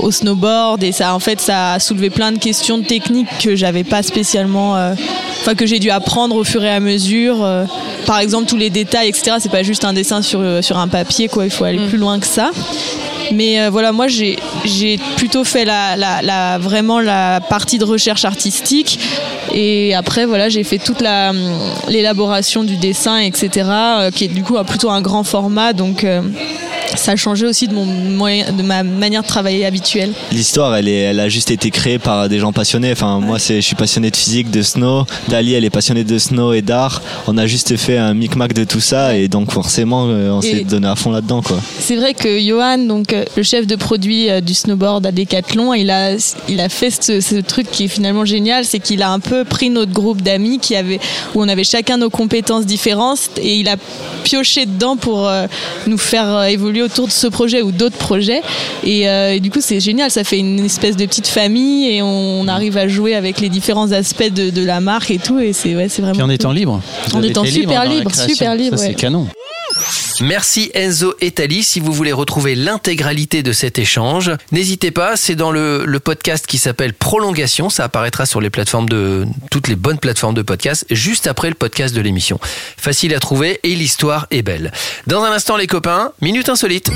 au 0.00 0.10
snowboard 0.10 0.82
et 0.82 0.92
ça 0.92 1.14
en 1.14 1.18
fait 1.18 1.40
ça 1.40 1.74
a 1.74 1.80
soulevé 1.80 2.10
plein 2.10 2.32
de 2.32 2.38
questions 2.38 2.82
techniques 2.82 3.28
que 3.42 3.56
j'avais 3.56 3.63
pas 3.84 4.02
spécialement 4.02 4.76
euh, 4.76 4.94
enfin 5.40 5.54
que 5.54 5.66
j'ai 5.66 5.78
dû 5.78 5.90
apprendre 5.90 6.36
au 6.36 6.44
fur 6.44 6.62
et 6.64 6.70
à 6.70 6.80
mesure 6.80 7.42
euh, 7.44 7.64
par 8.06 8.18
exemple 8.18 8.46
tous 8.46 8.56
les 8.56 8.70
détails 8.70 9.08
etc 9.08 9.36
c'est 9.40 9.50
pas 9.50 9.62
juste 9.62 9.84
un 9.84 9.92
dessin 9.92 10.22
sur 10.22 10.40
euh, 10.40 10.60
sur 10.62 10.78
un 10.78 10.88
papier 10.88 11.28
quoi. 11.28 11.44
Il 11.44 11.50
faut 11.50 11.64
aller 11.64 11.78
plus 11.88 11.98
loin 11.98 12.18
que 12.20 12.26
ça. 12.26 12.50
Mais 13.32 13.58
euh, 13.60 13.70
voilà, 13.70 13.90
moi 13.92 14.06
j'ai 14.06 14.36
plutôt 15.16 15.44
fait 15.44 15.64
la, 15.64 15.96
la, 15.96 16.20
la- 16.20 16.58
vraiment 16.58 17.00
la 17.00 17.40
partie 17.40 17.78
de 17.78 17.84
recherche 17.84 18.26
artistique. 18.26 18.98
Et 19.54 19.94
après 19.94 20.26
voilà 20.26 20.48
j'ai 20.50 20.62
fait 20.64 20.78
toute 20.78 21.00
hum, 21.02 21.36
l'élaboration 21.88 22.64
du 22.64 22.76
dessin 22.76 23.18
etc 23.18 23.66
euh, 23.70 24.10
qui 24.10 24.24
est 24.24 24.28
du 24.28 24.42
coup 24.42 24.56
plutôt 24.66 24.90
un 24.90 25.00
grand 25.00 25.24
format. 25.24 25.72
Donc 25.72 26.04
euh, 26.04 26.20
ça 26.96 27.12
a 27.12 27.16
changé 27.16 27.46
aussi 27.46 27.68
de 27.68 27.74
mon 27.74 27.84
moyen 27.84 28.52
de 28.52 28.62
ma 28.62 28.82
manière 28.82 29.22
de 29.22 29.26
travailler 29.26 29.64
habituelle. 29.66 30.12
L'histoire, 30.32 30.76
elle, 30.76 30.88
est, 30.88 31.00
elle 31.00 31.20
a 31.20 31.28
juste 31.28 31.50
été 31.50 31.70
créée 31.70 31.98
par 31.98 32.28
des 32.28 32.38
gens 32.38 32.52
passionnés. 32.52 32.92
Enfin, 32.92 33.20
moi, 33.20 33.38
c'est, 33.38 33.56
je 33.56 33.66
suis 33.66 33.76
passionné 33.76 34.10
de 34.10 34.16
physique, 34.16 34.50
de 34.50 34.62
snow. 34.62 35.04
Dali, 35.28 35.54
elle 35.54 35.64
est 35.64 35.70
passionnée 35.70 36.04
de 36.04 36.18
snow 36.18 36.52
et 36.52 36.62
d'art. 36.62 37.02
On 37.26 37.38
a 37.38 37.46
juste 37.46 37.76
fait 37.76 37.98
un 37.98 38.14
micmac 38.14 38.52
de 38.52 38.64
tout 38.64 38.80
ça 38.80 39.16
et 39.16 39.28
donc 39.28 39.50
forcément, 39.50 40.06
euh, 40.08 40.30
on 40.30 40.40
s'est 40.40 40.64
donné 40.64 40.86
à 40.86 40.96
fond 40.96 41.10
là-dedans, 41.10 41.42
quoi. 41.42 41.58
C'est 41.78 41.96
vrai 41.96 42.14
que 42.14 42.40
Johan, 42.40 42.78
donc 42.78 43.12
euh, 43.12 43.24
le 43.36 43.42
chef 43.42 43.66
de 43.66 43.76
produit 43.76 44.30
euh, 44.30 44.40
du 44.40 44.54
snowboard 44.54 45.06
à 45.06 45.12
Decathlon, 45.12 45.74
il 45.74 45.90
a, 45.90 46.12
il 46.48 46.60
a 46.60 46.68
fait 46.68 46.90
ce, 46.90 47.20
ce 47.20 47.36
truc 47.36 47.70
qui 47.70 47.84
est 47.84 47.88
finalement 47.88 48.24
génial, 48.24 48.64
c'est 48.64 48.78
qu'il 48.78 49.02
a 49.02 49.10
un 49.10 49.20
peu 49.20 49.44
pris 49.44 49.70
notre 49.70 49.92
groupe 49.92 50.22
d'amis 50.22 50.58
qui 50.58 50.76
avait, 50.76 51.00
où 51.34 51.42
on 51.42 51.48
avait 51.48 51.64
chacun 51.64 51.96
nos 51.96 52.10
compétences 52.10 52.66
différentes 52.66 53.30
et 53.38 53.56
il 53.56 53.68
a 53.68 53.76
pioché 54.22 54.66
dedans 54.66 54.96
pour 54.96 55.30
nous 55.86 55.98
faire 55.98 56.44
évoluer 56.44 56.82
autour 56.84 57.06
de 57.06 57.12
ce 57.12 57.26
projet 57.26 57.62
ou 57.62 57.72
d'autres 57.72 57.96
projets. 57.96 58.42
Et, 58.84 59.08
euh, 59.08 59.34
et 59.34 59.40
du 59.40 59.50
coup, 59.50 59.60
c'est 59.60 59.80
génial, 59.80 60.10
ça 60.10 60.24
fait 60.24 60.38
une 60.38 60.64
espèce 60.64 60.96
de 60.96 61.06
petite 61.06 61.26
famille 61.26 61.90
et 61.90 62.02
on, 62.02 62.46
arrive 62.46 62.76
à 62.76 62.86
jouer 62.86 63.14
avec 63.14 63.40
les 63.40 63.48
différents 63.48 63.90
aspects 63.92 64.30
de, 64.30 64.50
de 64.50 64.64
la 64.64 64.80
marque 64.80 65.10
et 65.10 65.18
tout. 65.18 65.40
Et 65.40 65.54
c'est 65.54 65.74
ouais, 65.74 65.88
c'est 65.88 66.02
vraiment. 66.02 66.14
Puis 66.14 66.22
en 66.22 66.26
cool. 66.26 66.34
étant 66.34 66.52
libre. 66.52 66.80
Vous 67.08 67.16
En 67.16 67.22
étant 67.22 67.44
super 67.44 67.86
libre, 67.86 68.14
super 68.14 68.54
libre, 68.54 68.76
Ça, 68.76 68.84
c'est 68.84 68.90
ouais. 68.90 68.94
canon. 68.94 69.26
Merci 70.20 70.70
Enzo 70.74 71.14
et 71.20 71.30
Tali. 71.32 71.64
Si 71.64 71.80
vous 71.80 71.92
voulez 71.92 72.12
retrouver 72.12 72.54
l'intégralité 72.54 73.42
de 73.42 73.52
cet 73.52 73.78
échange, 73.78 74.30
n'hésitez 74.52 74.90
pas. 74.90 75.16
C'est 75.16 75.34
dans 75.34 75.50
le, 75.50 75.84
le 75.84 76.00
podcast 76.00 76.46
qui 76.46 76.58
s'appelle 76.58 76.94
Prolongation. 76.94 77.70
Ça 77.70 77.84
apparaîtra 77.84 78.26
sur 78.26 78.40
les 78.40 78.50
plateformes 78.50 78.88
de 78.88 79.26
toutes 79.50 79.68
les 79.68 79.76
bonnes 79.76 79.98
plateformes 79.98 80.34
de 80.34 80.42
podcast 80.42 80.86
juste 80.90 81.26
après 81.26 81.48
le 81.48 81.54
podcast 81.54 81.94
de 81.94 82.00
l'émission. 82.00 82.38
Facile 82.76 83.14
à 83.14 83.20
trouver 83.20 83.60
et 83.62 83.74
l'histoire 83.74 84.26
est 84.30 84.42
belle. 84.42 84.72
Dans 85.06 85.22
un 85.22 85.32
instant, 85.32 85.56
les 85.56 85.66
copains, 85.66 86.12
minute 86.20 86.48
insolite. 86.48 86.90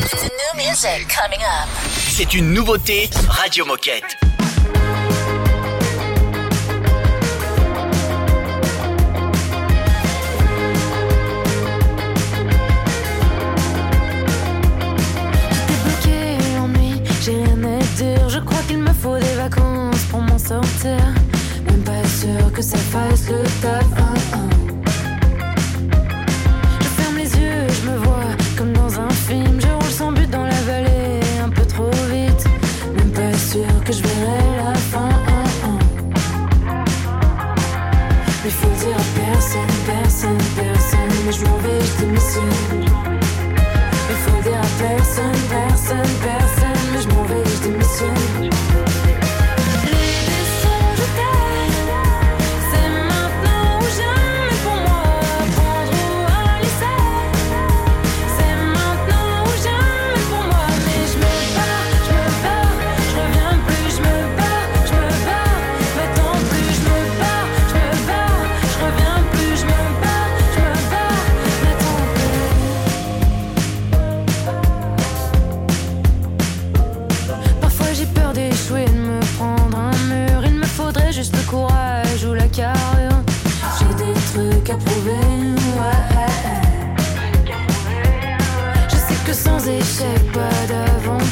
C'est 2.10 2.34
une 2.34 2.52
nouveauté 2.52 3.10
Radio 3.28 3.64
Moquette. 3.64 4.04
Faut 19.00 19.18
des 19.18 19.34
vacances 19.36 20.02
pour 20.10 20.20
m'en 20.20 20.38
sortir. 20.38 20.98
Même 21.66 21.82
pas 21.84 22.04
sûr 22.08 22.52
que 22.52 22.62
ça 22.62 22.76
fasse 22.78 23.28
le 23.28 23.42
taf. 23.62 23.84
hein, 23.96 24.14
hein. 24.34 24.48
Je 26.80 26.86
ferme 27.02 27.16
les 27.16 27.30
yeux, 27.36 27.66
je 27.82 27.90
me 27.90 27.96
vois 27.98 28.30
comme 28.56 28.72
dans 28.72 28.98
un 29.00 29.10
film. 29.10 29.60
Je 29.60 29.66
roule 29.68 29.92
sans 30.00 30.12
but 30.12 30.28
dans 30.30 30.44
la 30.44 30.60
vallée, 30.66 31.20
un 31.44 31.48
peu 31.50 31.64
trop 31.64 31.90
vite. 32.10 32.44
Même 32.96 33.10
pas 33.12 33.32
sûr 33.38 33.66
que 33.84 33.92
je 33.92 34.02
verrai 34.02 34.64
la 34.64 34.74
fin. 34.74 35.08
hein. 35.64 35.78
Mais 38.44 38.50
faut 38.50 38.74
dire 38.84 38.96
à 38.96 39.06
personne, 39.20 39.74
personne, 39.86 40.38
personne. 40.56 41.12
Mais 41.26 41.32
je 41.32 41.44
m'en 41.44 41.56
vais, 41.58 41.80
je 41.84 42.04
démissionne. 42.04 42.84
Il 44.10 44.16
faut 44.24 44.42
dire 44.42 44.58
à 44.58 44.70
personne, 44.82 45.40
personne, 45.50 46.14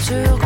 sur 0.07 0.46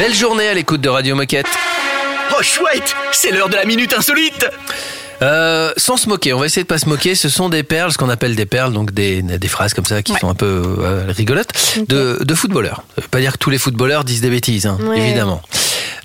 Belle 0.00 0.14
journée 0.14 0.48
à 0.48 0.54
l'écoute 0.54 0.80
de 0.80 0.88
Radio 0.88 1.14
Moquette. 1.14 1.44
Oh, 2.32 2.42
chouette 2.42 2.94
C'est 3.12 3.32
l'heure 3.32 3.50
de 3.50 3.54
la 3.56 3.66
minute 3.66 3.92
insolite 3.92 4.46
Euh, 5.20 5.74
sans 5.76 5.98
se 5.98 6.08
moquer, 6.08 6.32
on 6.32 6.38
va 6.40 6.46
essayer 6.46 6.62
de 6.62 6.66
pas 6.66 6.78
se 6.78 6.88
moquer. 6.88 7.14
Ce 7.14 7.28
sont 7.28 7.50
des 7.50 7.62
perles, 7.62 7.92
ce 7.92 7.98
qu'on 7.98 8.08
appelle 8.08 8.34
des 8.34 8.46
perles, 8.46 8.72
donc 8.72 8.92
des, 8.94 9.20
des 9.20 9.48
phrases 9.48 9.74
comme 9.74 9.84
ça 9.84 10.02
qui 10.02 10.14
sont 10.14 10.30
un 10.30 10.34
peu 10.34 10.62
euh, 10.78 11.04
rigolotes, 11.08 11.50
de, 11.86 12.16
de 12.24 12.34
footballeurs. 12.34 12.82
Ça 12.96 13.02
veut 13.02 13.08
pas 13.08 13.20
dire 13.20 13.32
que 13.34 13.36
tous 13.38 13.50
les 13.50 13.58
footballeurs 13.58 14.04
disent 14.04 14.22
des 14.22 14.30
bêtises, 14.30 14.64
hein, 14.66 14.78
Ouais. 14.82 14.98
évidemment. 14.98 15.42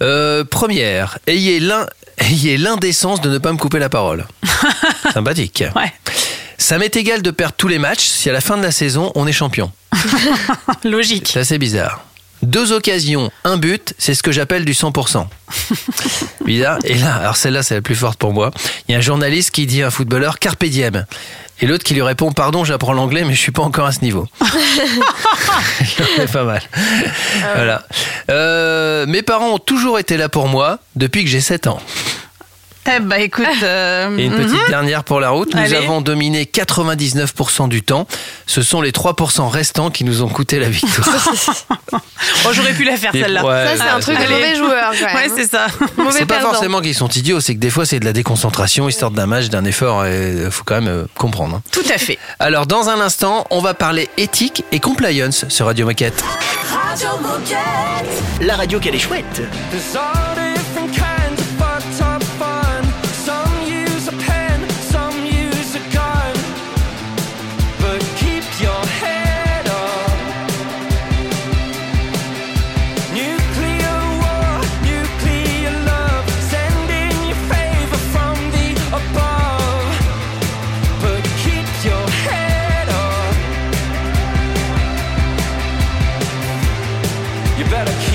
Euh, 0.02 0.44
première, 0.44 1.18
ayez 1.28 1.62
l'un, 1.62 1.86
ayez 2.18 2.58
l'indécence 2.58 3.22
de 3.22 3.30
ne 3.30 3.38
pas 3.38 3.54
me 3.54 3.58
couper 3.58 3.80
la 3.80 3.88
parole. 3.88 4.26
Sympathique. 5.14 5.64
Ouais. 5.74 5.94
Ça 6.58 6.78
m'est 6.78 6.98
égal 6.98 7.22
de 7.22 7.32
perdre 7.32 7.56
tous 7.58 7.70
les 7.70 7.80
matchs 7.80 8.04
si 8.04 8.30
à 8.30 8.34
la 8.34 8.42
fin 8.42 8.58
de 8.58 8.64
la 8.64 8.72
saison 8.72 9.14
on 9.16 9.26
est 9.28 9.32
champion. 9.32 9.72
Logique. 10.84 11.30
C'est 11.32 11.40
assez 11.40 11.58
bizarre. 11.58 12.02
Deux 12.46 12.72
occasions, 12.72 13.32
un 13.44 13.58
but, 13.58 13.96
c'est 13.98 14.14
ce 14.14 14.22
que 14.22 14.32
j'appelle 14.32 14.66
du 14.66 14.74
100%. 14.74 15.26
Bizarre. 16.46 16.78
Et 16.84 16.94
là, 16.94 17.16
alors 17.16 17.38
celle-là, 17.38 17.64
c'est 17.64 17.74
la 17.74 17.82
plus 17.82 17.96
forte 17.96 18.20
pour 18.20 18.34
moi. 18.34 18.52
Il 18.88 18.92
y 18.92 18.96
a 18.96 19.00
un 19.00 19.02
journaliste 19.02 19.50
qui 19.50 19.66
dit 19.66 19.82
à 19.82 19.88
un 19.88 19.90
footballeur 19.90 20.38
Carpe 20.38 20.64
diem. 20.66 21.06
Et 21.62 21.66
l'autre 21.66 21.84
qui 21.84 21.96
lui 21.96 22.04
répond 22.04 22.32
Pardon, 22.34 22.64
j'apprends 22.64 22.94
l'anglais, 22.94 23.24
mais 23.24 23.34
je 23.34 23.40
suis 23.40 23.52
pas 23.52 23.64
encore 23.64 23.88
à 23.88 23.92
ce 23.92 24.02
niveau. 24.02 24.28
C'est 26.18 26.32
pas 26.32 26.44
mal. 26.44 26.62
Voilà. 27.56 27.84
Euh, 28.30 29.08
mes 29.08 29.24
parents 29.24 29.54
ont 29.54 29.60
toujours 29.60 29.98
été 29.98 30.16
là 30.16 30.30
pour 30.30 30.48
moi 30.48 30.80
depuis 30.96 31.24
que 31.24 31.30
j'ai 31.30 31.42
7 31.42 31.66
ans. 31.68 31.80
Eh 32.88 33.00
ben 33.00 33.18
écoute. 33.20 33.46
euh, 33.64 34.16
Et 34.18 34.26
une 34.26 34.34
mhm. 34.34 34.46
petite 34.46 34.68
dernière 34.70 35.04
pour 35.04 35.20
la 35.20 35.30
route. 35.32 35.54
Nous 35.56 35.62
Allez. 35.62 35.76
avons 35.76 36.02
dominé 36.02 36.44
99% 36.46 37.68
du 37.68 37.82
temps. 37.82 38.08
Ce 38.46 38.62
sont 38.62 38.82
les 38.82 38.92
3% 38.92 39.48
restants 39.50 39.90
qui 39.90 40.04
nous 40.04 40.22
ont 40.22 40.30
coûté 40.30 40.60
la 40.60 40.70
victoire. 40.70 41.08
Oh, 42.48 42.50
j'aurais 42.54 42.74
pu 42.74 42.84
la 42.84 42.96
faire 42.98 43.12
celle-là. 43.12 43.46
ouais, 43.46 43.78
Ça, 43.78 43.84
c'est 43.84 43.90
un 43.90 44.00
truc 44.00 44.18
de 44.18 44.32
mauvais 44.32 44.56
joueur, 44.56 44.92
quand 45.00 45.06
même. 45.06 45.16
Ouais, 45.16 45.32
c'est 45.36 45.50
ça. 45.50 45.68
Mauvais 45.98 46.12
C'est 46.12 46.26
pas 46.26 46.36
perdant. 46.36 46.52
forcément 46.52 46.82
qu'ils 46.82 46.96
sont 46.96 47.08
idiots, 47.10 47.40
c'est 47.40 47.54
que 47.56 47.60
des 47.60 47.70
fois 47.70 47.86
c'est 47.86 48.00
de 48.00 48.06
la 48.06 48.14
déconcentration, 48.14 48.88
histoire 48.90 49.12
d'un 49.12 49.26
match, 49.28 49.50
d'un 49.50 49.64
effort, 49.66 50.06
il 50.08 50.50
faut 50.52 50.64
quand 50.64 50.76
même 50.82 50.88
euh, 50.88 51.06
comprendre. 51.16 51.58
hein. 51.58 51.62
Tout 51.72 51.84
à 51.94 51.98
fait. 51.98 52.18
Alors 52.40 52.66
dans 52.68 52.90
un 52.90 53.00
instant, 53.00 53.46
on 53.52 53.62
va 53.62 53.74
parler 53.74 54.10
éthique 54.18 54.64
et 54.72 54.80
compliance 54.80 55.46
sur 55.50 55.66
Radio 55.68 55.86
Moquette. 55.86 56.24
La 58.42 58.56
radio 58.56 58.80
qu'elle 58.80 58.96
est 58.96 59.00
chouette 59.00 59.42
You 87.58 87.64
better 87.72 87.94
keep 88.02 88.15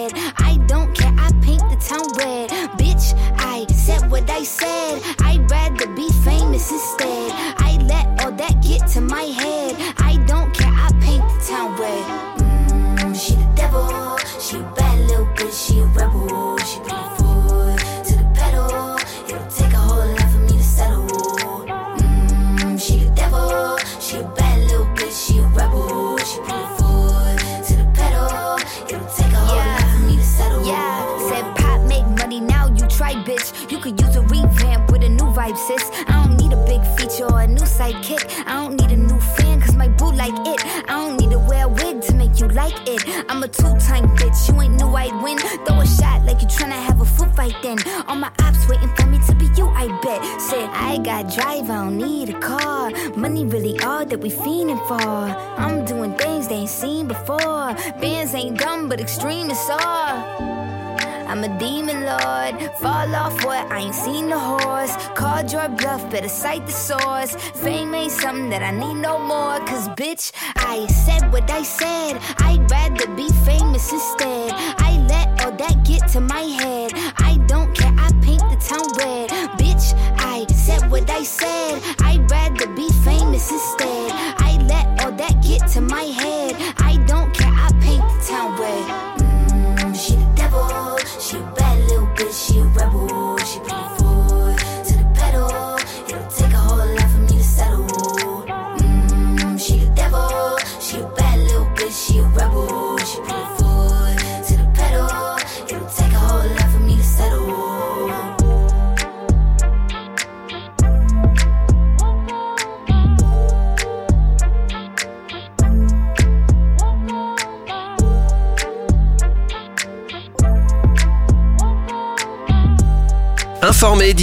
Town 1.91 2.07
red. 2.15 2.49
Bitch, 2.79 3.13
I 3.37 3.65
said 3.67 4.09
what 4.09 4.29
I 4.29 4.43
said. 4.43 5.20
Tryna 46.61 46.83
have 46.83 47.01
a 47.01 47.05
foot 47.05 47.35
fight 47.35 47.55
then. 47.63 47.77
All 48.07 48.15
my 48.15 48.31
ops 48.39 48.67
waiting 48.69 48.93
for 48.95 49.07
me 49.07 49.19
to 49.27 49.33
be 49.35 49.47
you, 49.57 49.67
I 49.67 49.87
bet. 50.03 50.21
Said 50.39 50.69
I 50.69 50.97
got 50.97 51.33
drive, 51.33 51.69
I 51.69 51.75
don't 51.83 51.97
need 51.97 52.29
a 52.29 52.39
car. 52.39 52.91
Money 53.15 53.45
really 53.45 53.79
all 53.79 54.05
that 54.05 54.19
we 54.19 54.29
fiending 54.29 54.81
for. 54.87 55.01
I'm 55.63 55.85
doing 55.85 56.15
things 56.17 56.47
they 56.47 56.55
ain't 56.55 56.69
seen 56.69 57.07
before. 57.07 57.73
Bands 57.99 58.35
ain't 58.35 58.59
dumb, 58.59 58.89
but 58.89 58.99
extreme 58.99 59.49
is 59.49 59.69
all. 59.69 60.51
I'm 61.31 61.43
a 61.45 61.59
demon 61.59 62.05
lord. 62.05 62.53
Fall 62.77 63.15
off 63.15 63.43
what? 63.45 63.71
I 63.71 63.79
ain't 63.79 63.95
seen 63.95 64.29
the 64.29 64.37
horse. 64.37 64.93
Called 65.15 65.51
your 65.51 65.69
bluff, 65.69 66.11
better 66.11 66.29
cite 66.29 66.65
the 66.67 66.73
source. 66.73 67.33
Fame 67.63 67.95
ain't 67.95 68.11
something 68.11 68.49
that 68.49 68.61
I 68.61 68.71
need 68.71 68.95
no 68.95 69.17
more. 69.17 69.57
Cause 69.65 69.87
bitch, 69.89 70.31
I 70.57 70.85
said 70.87 71.31
what 71.31 71.49
I 71.49 71.63
said. 71.63 72.19
I'd 72.37 72.69
rather 72.69 73.07
be 73.15 73.29
famous 73.45 73.91
instead. 73.91 74.51
I 74.53 74.91
let 75.07 75.30
that 75.61 75.83
get 75.83 76.07
to 76.09 76.19
my 76.19 76.41
head. 76.41 76.91
I 77.17 77.37
don't 77.45 77.71
care, 77.75 77.93
I 77.97 78.09
paint 78.25 78.41
the 78.49 78.57
town 78.69 78.87
red. 78.97 79.29
Bitch, 79.59 79.93
I 80.17 80.45
said 80.47 80.89
what 80.89 81.09
I 81.09 81.23
said. 81.23 81.81
I'd 81.99 82.30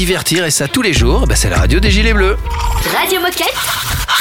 divertir 0.08 0.46
et 0.46 0.50
ça 0.50 0.68
tous 0.68 0.80
les 0.80 0.94
jours, 0.94 1.26
bah, 1.26 1.36
c'est 1.36 1.50
la 1.50 1.58
radio 1.58 1.80
des 1.80 1.90
Gilets 1.90 2.14
Bleus. 2.14 2.38
Radio 2.98 3.20
Moquette 3.20 3.52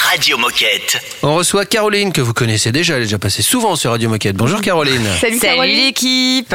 Radio 0.09 0.37
Moquette. 0.37 0.97
On 1.23 1.35
reçoit 1.35 1.65
Caroline 1.65 2.11
que 2.11 2.19
vous 2.19 2.33
connaissez 2.33 2.73
déjà, 2.73 2.95
elle 2.95 3.03
est 3.03 3.05
déjà 3.05 3.17
passée 3.17 3.41
souvent 3.41 3.77
sur 3.77 3.91
Radio 3.91 4.09
Moquette. 4.09 4.35
Bonjour 4.35 4.59
Caroline. 4.59 5.07
Salut, 5.17 5.39
l'équipe. 5.63 6.53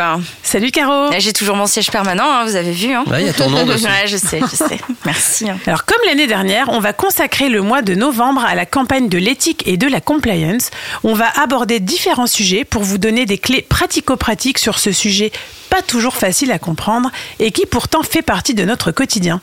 Salut 0.52 0.70
Caro. 0.70 1.10
Là, 1.10 1.18
J'ai 1.18 1.32
toujours 1.32 1.56
mon 1.56 1.66
siège 1.66 1.90
permanent, 1.90 2.30
hein, 2.30 2.44
vous 2.44 2.56
avez 2.56 2.72
vu. 2.72 2.92
Hein. 2.92 3.04
Ouais, 3.06 3.22
il 3.22 3.26
y 3.26 3.30
a 3.30 3.32
ton 3.32 3.48
nom 3.48 3.64
dessus. 3.66 3.86
Ouais, 3.86 4.06
je 4.06 4.18
sais, 4.18 4.38
je 4.38 4.54
sais. 4.54 4.78
Merci. 5.06 5.48
hein. 5.48 5.56
Alors, 5.66 5.86
comme 5.86 5.96
l'année 6.04 6.26
dernière, 6.26 6.68
on 6.68 6.78
va 6.78 6.92
consacrer 6.92 7.48
le 7.48 7.62
mois 7.62 7.80
de 7.80 7.94
novembre 7.94 8.44
à 8.44 8.54
la 8.54 8.66
campagne 8.66 9.08
de 9.08 9.16
l'éthique 9.16 9.62
et 9.66 9.78
de 9.78 9.86
la 9.86 10.02
compliance. 10.02 10.70
On 11.04 11.14
va 11.14 11.28
aborder 11.42 11.80
différents 11.80 12.26
sujets 12.26 12.66
pour 12.66 12.82
vous 12.82 12.98
donner 12.98 13.24
des 13.24 13.38
clés 13.38 13.62
pratico-pratiques 13.62 14.58
sur 14.58 14.78
ce 14.78 14.92
sujet 14.92 15.32
pas 15.70 15.80
toujours 15.80 16.16
facile 16.16 16.52
à 16.52 16.58
comprendre 16.58 17.10
et 17.38 17.50
qui 17.50 17.64
pourtant 17.64 18.02
fait 18.02 18.20
partie 18.20 18.52
de 18.52 18.62
notre 18.62 18.92
quotidien. 18.92 19.40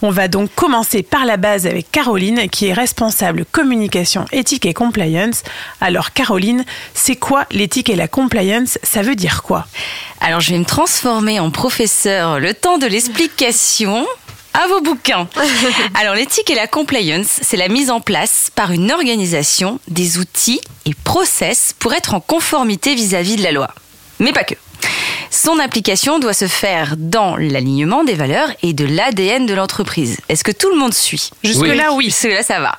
On 0.00 0.10
va 0.10 0.28
donc 0.28 0.48
commencer 0.54 1.02
par 1.02 1.24
la 1.24 1.36
base 1.36 1.66
avec 1.66 1.90
Caroline 1.90 2.48
qui 2.48 2.68
est 2.68 2.72
responsable 2.72 3.44
communication, 3.44 4.26
éthique 4.30 4.64
et 4.64 4.74
compliance. 4.74 5.42
Alors 5.80 6.12
Caroline, 6.12 6.64
c'est 6.94 7.16
quoi 7.16 7.46
l'éthique 7.50 7.90
et 7.90 7.96
la 7.96 8.06
compliance? 8.06 8.78
Ça 8.84 9.02
veut 9.02 9.16
dire 9.16 9.42
quoi? 9.42 9.66
Alors, 10.24 10.40
je 10.40 10.51
vais 10.52 10.58
me 10.58 10.64
transformer 10.64 11.40
en 11.40 11.50
professeur 11.50 12.38
le 12.38 12.52
temps 12.52 12.78
de 12.78 12.86
l'explication. 12.86 14.06
À 14.54 14.66
vos 14.66 14.82
bouquins. 14.82 15.26
Alors, 15.94 16.14
l'éthique 16.14 16.50
et 16.50 16.54
la 16.54 16.66
compliance, 16.66 17.38
c'est 17.40 17.56
la 17.56 17.68
mise 17.68 17.90
en 17.90 18.00
place 18.00 18.50
par 18.54 18.70
une 18.70 18.92
organisation 18.92 19.80
des 19.88 20.18
outils 20.18 20.60
et 20.84 20.92
process 21.04 21.74
pour 21.78 21.94
être 21.94 22.12
en 22.12 22.20
conformité 22.20 22.94
vis-à-vis 22.94 23.36
de 23.36 23.42
la 23.42 23.52
loi. 23.52 23.68
Mais 24.18 24.32
pas 24.32 24.44
que. 24.44 24.54
Son 25.30 25.58
application 25.58 26.18
doit 26.18 26.34
se 26.34 26.46
faire 26.46 26.94
dans 26.98 27.36
l'alignement 27.36 28.04
des 28.04 28.14
valeurs 28.14 28.48
et 28.62 28.74
de 28.74 28.84
l'ADN 28.84 29.46
de 29.46 29.54
l'entreprise. 29.54 30.18
Est-ce 30.28 30.44
que 30.44 30.52
tout 30.52 30.70
le 30.70 30.78
monde 30.78 30.92
suit? 30.92 31.30
Jusque-là, 31.42 31.92
oui. 31.94 32.04
Jusque-là, 32.04 32.42
ça 32.42 32.60
va. 32.60 32.78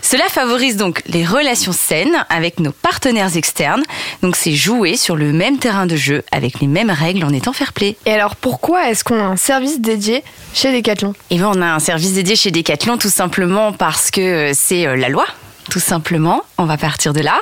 Cela 0.00 0.24
favorise 0.28 0.76
donc 0.76 1.02
les 1.06 1.24
relations 1.24 1.72
saines 1.72 2.24
avec 2.30 2.60
nos 2.60 2.70
partenaires 2.72 3.36
externes. 3.36 3.82
Donc, 4.22 4.36
c'est 4.36 4.54
jouer 4.54 4.96
sur 4.96 5.16
le 5.16 5.32
même 5.32 5.58
terrain 5.58 5.86
de 5.86 5.96
jeu 5.96 6.22
avec 6.30 6.60
les 6.60 6.66
mêmes 6.66 6.90
règles 6.90 7.24
en 7.24 7.32
étant 7.32 7.52
fair-play. 7.52 7.96
Et 8.06 8.12
alors 8.12 8.36
pourquoi 8.36 8.90
est-ce 8.90 9.04
qu'on 9.04 9.18
a 9.18 9.24
un 9.24 9.36
service 9.36 9.80
dédié 9.80 10.22
chez 10.54 10.72
Decathlon? 10.72 11.14
Et 11.30 11.36
bien, 11.36 11.50
on 11.52 11.60
a 11.60 11.66
un 11.66 11.80
service 11.80 12.12
dédié 12.12 12.36
chez 12.36 12.50
Decathlon 12.50 12.96
tout 12.96 13.10
simplement 13.10 13.72
parce 13.72 14.10
que 14.10 14.52
c'est 14.54 14.86
euh, 14.86 14.96
la 14.96 15.08
loi. 15.08 15.26
Tout 15.70 15.80
simplement, 15.80 16.42
on 16.56 16.64
va 16.64 16.76
partir 16.76 17.12
de 17.12 17.20
là, 17.20 17.40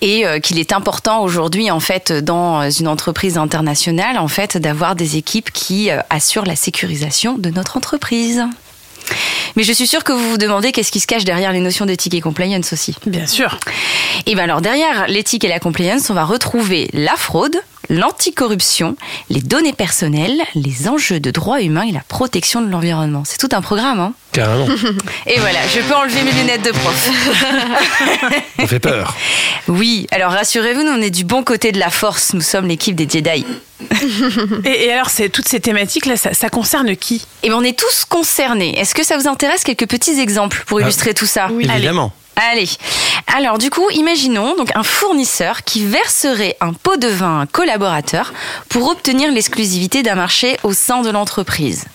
et 0.00 0.26
euh, 0.26 0.38
qu'il 0.40 0.58
est 0.58 0.72
important 0.72 1.22
aujourd'hui, 1.22 1.70
en 1.70 1.80
fait, 1.80 2.12
dans 2.12 2.70
une 2.70 2.88
entreprise 2.88 3.38
internationale, 3.38 4.18
en 4.18 4.28
fait, 4.28 4.56
d'avoir 4.56 4.96
des 4.96 5.16
équipes 5.16 5.50
qui 5.50 5.90
euh, 5.90 6.00
assurent 6.10 6.46
la 6.46 6.56
sécurisation 6.56 7.36
de 7.38 7.50
notre 7.50 7.76
entreprise. 7.76 8.44
Mais 9.56 9.62
je 9.62 9.72
suis 9.72 9.86
sûre 9.86 10.04
que 10.04 10.12
vous 10.12 10.30
vous 10.30 10.38
demandez 10.38 10.72
qu'est-ce 10.72 10.92
qui 10.92 11.00
se 11.00 11.06
cache 11.06 11.24
derrière 11.24 11.52
les 11.52 11.60
notions 11.60 11.86
d'éthique 11.86 12.14
et 12.14 12.20
compliance 12.20 12.72
aussi. 12.72 12.94
Bien 13.06 13.26
sûr. 13.26 13.58
Et 14.26 14.34
bien 14.34 14.44
alors 14.44 14.60
derrière 14.60 15.06
l'éthique 15.08 15.44
et 15.44 15.48
la 15.48 15.60
compliance, 15.60 16.10
on 16.10 16.14
va 16.14 16.24
retrouver 16.24 16.88
la 16.92 17.16
fraude, 17.16 17.56
l'anticorruption, 17.88 18.96
les 19.30 19.40
données 19.40 19.72
personnelles, 19.72 20.40
les 20.54 20.88
enjeux 20.88 21.20
de 21.20 21.30
droits 21.30 21.62
humains 21.62 21.82
et 21.82 21.92
la 21.92 22.02
protection 22.08 22.60
de 22.60 22.68
l'environnement. 22.70 23.22
C'est 23.24 23.38
tout 23.38 23.48
un 23.52 23.60
programme, 23.60 24.00
hein 24.00 24.12
Carrément. 24.32 24.66
Et 25.26 25.40
voilà, 25.40 25.60
je 25.74 25.80
peux 25.80 25.94
enlever 25.94 26.22
mes 26.22 26.32
lunettes 26.32 26.64
de 26.64 26.70
prof. 26.70 27.10
On 28.58 28.66
fait 28.66 28.80
peur. 28.80 29.14
Oui, 29.68 30.06
alors 30.12 30.30
rassurez-vous, 30.30 30.84
nous 30.84 30.92
on 30.92 31.02
est 31.02 31.10
du 31.10 31.24
bon 31.24 31.42
côté 31.42 31.72
de 31.72 31.80
la 31.80 31.90
force, 31.90 32.34
nous 32.34 32.40
sommes 32.40 32.68
l'équipe 32.68 32.94
des 32.94 33.08
Jedi. 33.08 33.44
Et, 34.64 34.84
et 34.84 34.92
alors, 34.92 35.10
c'est 35.10 35.28
toutes 35.28 35.48
ces 35.48 35.58
thématiques-là, 35.58 36.16
ça, 36.16 36.34
ça 36.34 36.48
concerne 36.50 36.94
qui? 36.96 37.26
Et 37.42 37.48
bien 37.48 37.58
on 37.58 37.64
est 37.64 37.76
tous 37.76 38.04
concernés. 38.04 38.78
Est-ce 38.78 38.94
que 38.94 39.04
ça 39.04 39.18
vous 39.18 39.26
intéresse 39.26 39.64
quelques 39.64 39.88
petits 39.88 40.20
exemples 40.20 40.62
pour 40.66 40.80
illustrer 40.80 41.14
tout 41.14 41.26
ça? 41.26 41.48
Évidemment. 41.50 42.04
Allez. 42.04 42.25
Alors 43.36 43.58
du 43.58 43.70
coup, 43.70 43.88
imaginons 43.90 44.54
donc 44.56 44.70
un 44.74 44.82
fournisseur 44.82 45.62
qui 45.64 45.84
verserait 45.84 46.56
un 46.60 46.72
pot 46.72 46.96
de 46.96 47.08
vin 47.08 47.38
à 47.38 47.42
un 47.42 47.46
collaborateur 47.46 48.32
pour 48.68 48.88
obtenir 48.88 49.30
l'exclusivité 49.30 50.02
d'un 50.02 50.14
marché 50.14 50.56
au 50.62 50.72
sein 50.72 51.02
de 51.02 51.10
l'entreprise. 51.10 51.86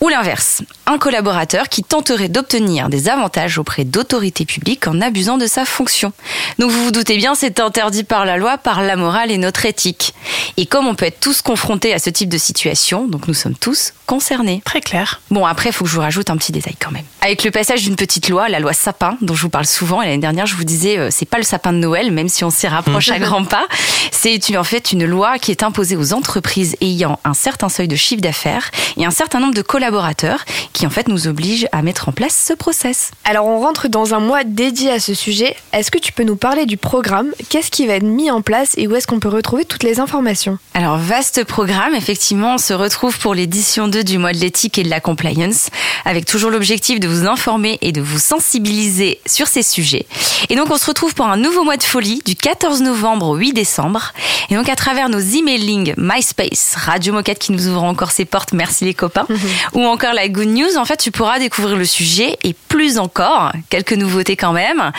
Ou 0.00 0.08
l'inverse, 0.08 0.62
un 0.86 0.96
collaborateur 0.96 1.68
qui 1.68 1.82
tenterait 1.82 2.28
d'obtenir 2.28 2.88
des 2.88 3.08
avantages 3.08 3.58
auprès 3.58 3.84
d'autorités 3.84 4.46
publiques 4.46 4.86
en 4.86 5.00
abusant 5.00 5.36
de 5.36 5.46
sa 5.46 5.64
fonction. 5.64 6.12
Donc 6.58 6.70
vous 6.70 6.84
vous 6.84 6.90
doutez 6.90 7.16
bien, 7.16 7.34
c'est 7.34 7.60
interdit 7.60 8.04
par 8.04 8.24
la 8.24 8.38
loi, 8.38 8.56
par 8.56 8.82
la 8.82 8.96
morale 8.96 9.30
et 9.30 9.38
notre 9.38 9.66
éthique. 9.66 10.14
Et 10.56 10.66
comme 10.66 10.86
on 10.86 10.94
peut 10.94 11.06
être 11.06 11.20
tous 11.20 11.42
confrontés 11.42 11.92
à 11.92 11.98
ce 11.98 12.08
type 12.08 12.30
de 12.30 12.38
situation, 12.38 13.06
donc 13.06 13.28
nous 13.28 13.34
sommes 13.34 13.54
tous 13.54 13.92
concernés. 14.06 14.62
Très 14.64 14.80
clair. 14.80 15.20
Bon, 15.30 15.44
après, 15.44 15.68
il 15.68 15.72
faut 15.72 15.84
que 15.84 15.90
je 15.90 15.96
vous 15.96 16.00
rajoute 16.00 16.30
un 16.30 16.36
petit 16.36 16.52
détail 16.52 16.76
quand 16.80 16.90
même. 16.90 17.04
Avec 17.20 17.44
le 17.44 17.50
passage 17.50 17.82
d'une 17.82 17.96
petite 17.96 18.28
loi, 18.28 18.48
la 18.48 18.58
loi 18.58 18.72
Sapin, 18.72 19.16
dont 19.20 19.34
je 19.34 19.42
vous 19.42 19.50
parle 19.50 19.66
souvent, 19.70 20.02
et 20.02 20.06
l'année 20.06 20.18
dernière, 20.18 20.46
je 20.46 20.54
vous 20.54 20.64
disais, 20.64 20.98
euh, 20.98 21.08
c'est 21.10 21.28
pas 21.28 21.38
le 21.38 21.44
sapin 21.44 21.72
de 21.72 21.78
Noël, 21.78 22.10
même 22.10 22.28
si 22.28 22.44
on 22.44 22.50
s'y 22.50 22.66
rapproche 22.66 23.10
à 23.10 23.18
grands 23.20 23.44
pas. 23.44 23.66
C'est 24.10 24.56
en 24.56 24.64
fait 24.64 24.92
une 24.92 25.06
loi 25.06 25.38
qui 25.38 25.50
est 25.50 25.62
imposée 25.62 25.96
aux 25.96 26.12
entreprises 26.12 26.76
ayant 26.80 27.18
un 27.24 27.34
certain 27.34 27.68
seuil 27.68 27.88
de 27.88 27.96
chiffre 27.96 28.20
d'affaires 28.20 28.70
et 28.96 29.06
un 29.06 29.10
certain 29.10 29.40
nombre 29.40 29.54
de 29.54 29.62
collaborateurs 29.62 30.44
qui, 30.72 30.86
en 30.86 30.90
fait, 30.90 31.08
nous 31.08 31.28
oblige 31.28 31.66
à 31.72 31.82
mettre 31.82 32.08
en 32.08 32.12
place 32.12 32.44
ce 32.48 32.52
process. 32.52 33.12
Alors 33.24 33.46
on 33.46 33.60
rentre 33.60 33.88
dans 33.88 34.14
un 34.14 34.20
mois 34.20 34.44
dédié 34.44 34.90
à 34.90 35.00
ce 35.00 35.14
sujet. 35.14 35.56
Est-ce 35.72 35.90
que 35.90 35.98
tu 35.98 36.12
peux 36.12 36.24
nous 36.24 36.36
parler 36.36 36.66
du 36.66 36.76
programme? 36.76 37.32
Qu'est-ce 37.48 37.70
qui 37.70 37.86
va 37.86 37.94
être 37.94 38.02
mis 38.02 38.30
en 38.30 38.42
place 38.42 38.74
et 38.76 38.86
où 38.86 38.94
est-ce 38.94 39.06
qu'on 39.06 39.20
peut 39.20 39.28
retrouver 39.28 39.64
toutes 39.64 39.82
les 39.82 40.00
informations? 40.00 40.58
Alors, 40.74 40.98
vaste 40.98 41.44
programme, 41.44 41.94
effectivement, 41.94 42.54
on 42.54 42.58
se 42.58 42.72
retrouve 42.72 43.18
pour 43.18 43.34
l'édition 43.34 43.88
2 43.88 44.04
du 44.04 44.18
mois 44.18 44.32
de 44.32 44.38
l'éthique 44.38 44.78
et 44.78 44.82
de 44.82 44.90
la 44.90 45.00
compliance, 45.00 45.70
avec 46.04 46.24
toujours 46.24 46.50
l'objectif 46.50 47.00
de 47.00 47.08
vous 47.08 47.26
informer 47.26 47.78
et 47.80 47.92
de 47.92 48.00
vous 48.00 48.18
sensibiliser 48.18 49.20
sur 49.26 49.46
ces 49.46 49.59
sujets. 49.62 50.06
Et 50.48 50.56
donc, 50.56 50.70
on 50.70 50.78
se 50.78 50.86
retrouve 50.86 51.14
pour 51.14 51.26
un 51.26 51.36
nouveau 51.36 51.64
mois 51.64 51.76
de 51.76 51.82
folie 51.82 52.22
du 52.24 52.34
14 52.34 52.82
novembre 52.82 53.28
au 53.28 53.36
8 53.36 53.52
décembre. 53.52 54.12
Et 54.48 54.54
donc, 54.54 54.68
à 54.68 54.76
travers 54.76 55.08
nos 55.08 55.20
emailing 55.20 55.94
MySpace, 55.96 56.74
Radio 56.76 57.12
Moquette 57.12 57.38
qui 57.38 57.52
nous 57.52 57.68
ouvre 57.68 57.84
encore 57.84 58.10
ses 58.10 58.24
portes, 58.24 58.52
merci 58.52 58.84
les 58.84 58.94
copains, 58.94 59.26
ou 59.74 59.84
encore 59.84 60.14
la 60.14 60.28
Good 60.28 60.48
News, 60.48 60.76
en 60.76 60.84
fait, 60.84 60.96
tu 60.96 61.10
pourras 61.10 61.38
découvrir 61.38 61.76
le 61.76 61.84
sujet 61.84 62.38
et 62.42 62.54
plus 62.68 62.98
encore, 62.98 63.52
quelques 63.68 63.92
nouveautés 63.92 64.36
quand 64.36 64.52
même. 64.52 64.92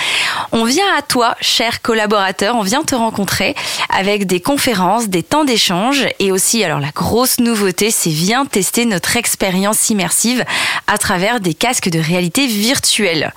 On 0.51 0.63
vient 0.63 0.85
à 0.97 1.01
toi, 1.01 1.35
cher 1.41 1.81
collaborateur, 1.81 2.55
on 2.55 2.61
vient 2.61 2.83
te 2.83 2.95
rencontrer 2.95 3.55
avec 3.89 4.25
des 4.25 4.39
conférences, 4.39 5.09
des 5.09 5.23
temps 5.23 5.43
d'échange 5.43 6.05
et 6.19 6.31
aussi, 6.31 6.63
alors 6.63 6.79
la 6.79 6.91
grosse 6.91 7.39
nouveauté, 7.39 7.91
c'est 7.91 8.09
viens 8.09 8.45
tester 8.45 8.85
notre 8.85 9.17
expérience 9.17 9.89
immersive 9.89 10.43
à 10.87 10.97
travers 10.97 11.39
des 11.39 11.53
casques 11.53 11.89
de 11.89 11.99
réalité 11.99 12.47
virtuelle. 12.47 13.33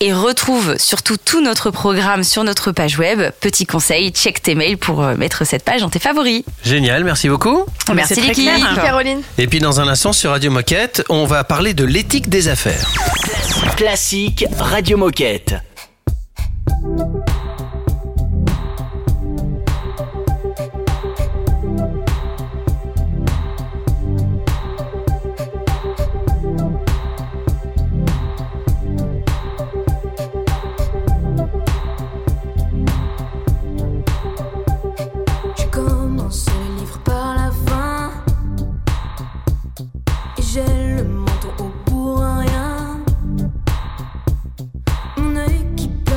Et 0.00 0.12
retrouve 0.12 0.65
surtout 0.78 1.16
tout 1.16 1.40
notre 1.40 1.70
programme 1.70 2.24
sur 2.24 2.44
notre 2.44 2.72
page 2.72 2.98
web. 2.98 3.20
Petit 3.40 3.66
conseil, 3.66 4.10
check 4.10 4.42
tes 4.42 4.54
mails 4.54 4.78
pour 4.78 5.02
euh, 5.02 5.16
mettre 5.16 5.44
cette 5.46 5.64
page 5.64 5.80
dans 5.80 5.90
tes 5.90 5.98
favoris. 5.98 6.42
Génial, 6.64 7.04
merci 7.04 7.28
beaucoup. 7.28 7.64
Merci 7.94 8.14
c'est 8.14 8.20
très 8.20 8.28
l'équipe. 8.28 8.44
clair. 8.44 8.74
Caroline 8.82 9.22
Et 9.38 9.46
puis 9.46 9.60
dans 9.60 9.80
un 9.80 9.88
instant 9.88 10.12
sur 10.12 10.30
Radio 10.30 10.50
Moquette, 10.50 11.04
on 11.08 11.24
va 11.26 11.44
parler 11.44 11.74
de 11.74 11.84
l'éthique 11.84 12.28
des 12.28 12.48
affaires. 12.48 12.86
Classique 13.76 14.44
Radio 14.58 14.96
Moquette. 14.96 15.54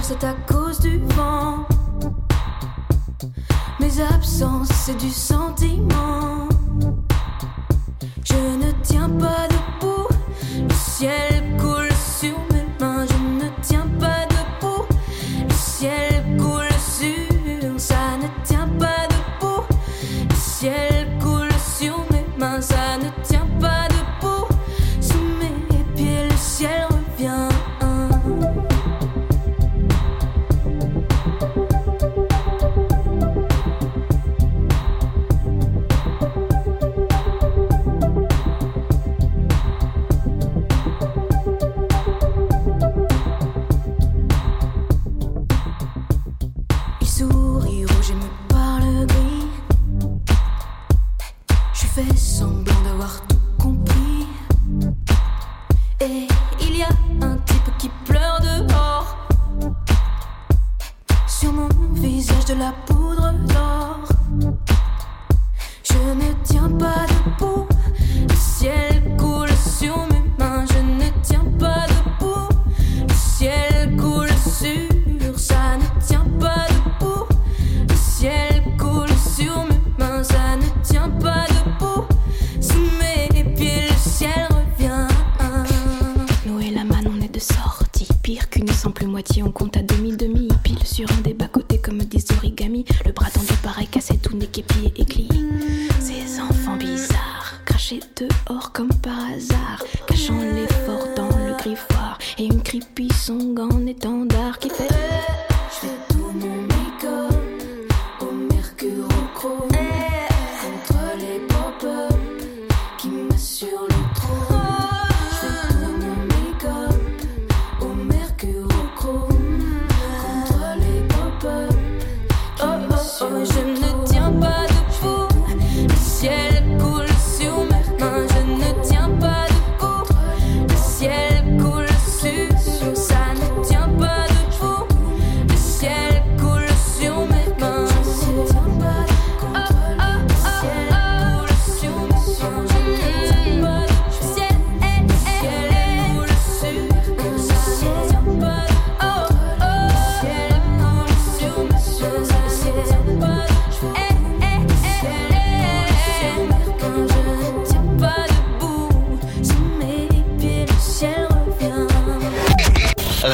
C'est 0.09 0.23
à 0.23 0.33
cause 0.51 0.79
du 0.79 0.97
vent. 1.15 1.67
Mes 3.79 4.01
absences 4.01 4.69
c'est 4.73 4.97
du 4.97 5.11
sentiment. 5.11 6.49
Je 8.23 8.33
ne 8.33 8.71
tiens 8.81 9.07
pas 9.07 9.47
debout. 9.47 10.07
Le 10.67 10.73
ciel 10.73 11.57
coule 11.59 11.68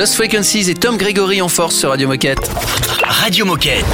Lost 0.00 0.14
Frequencies 0.14 0.70
et 0.70 0.74
Tom 0.74 0.96
Gregory 0.96 1.42
en 1.42 1.48
force 1.50 1.76
sur 1.76 1.90
Radio 1.90 2.08
Moquette. 2.08 2.50
Radio 3.02 3.44
Moquette. 3.44 3.84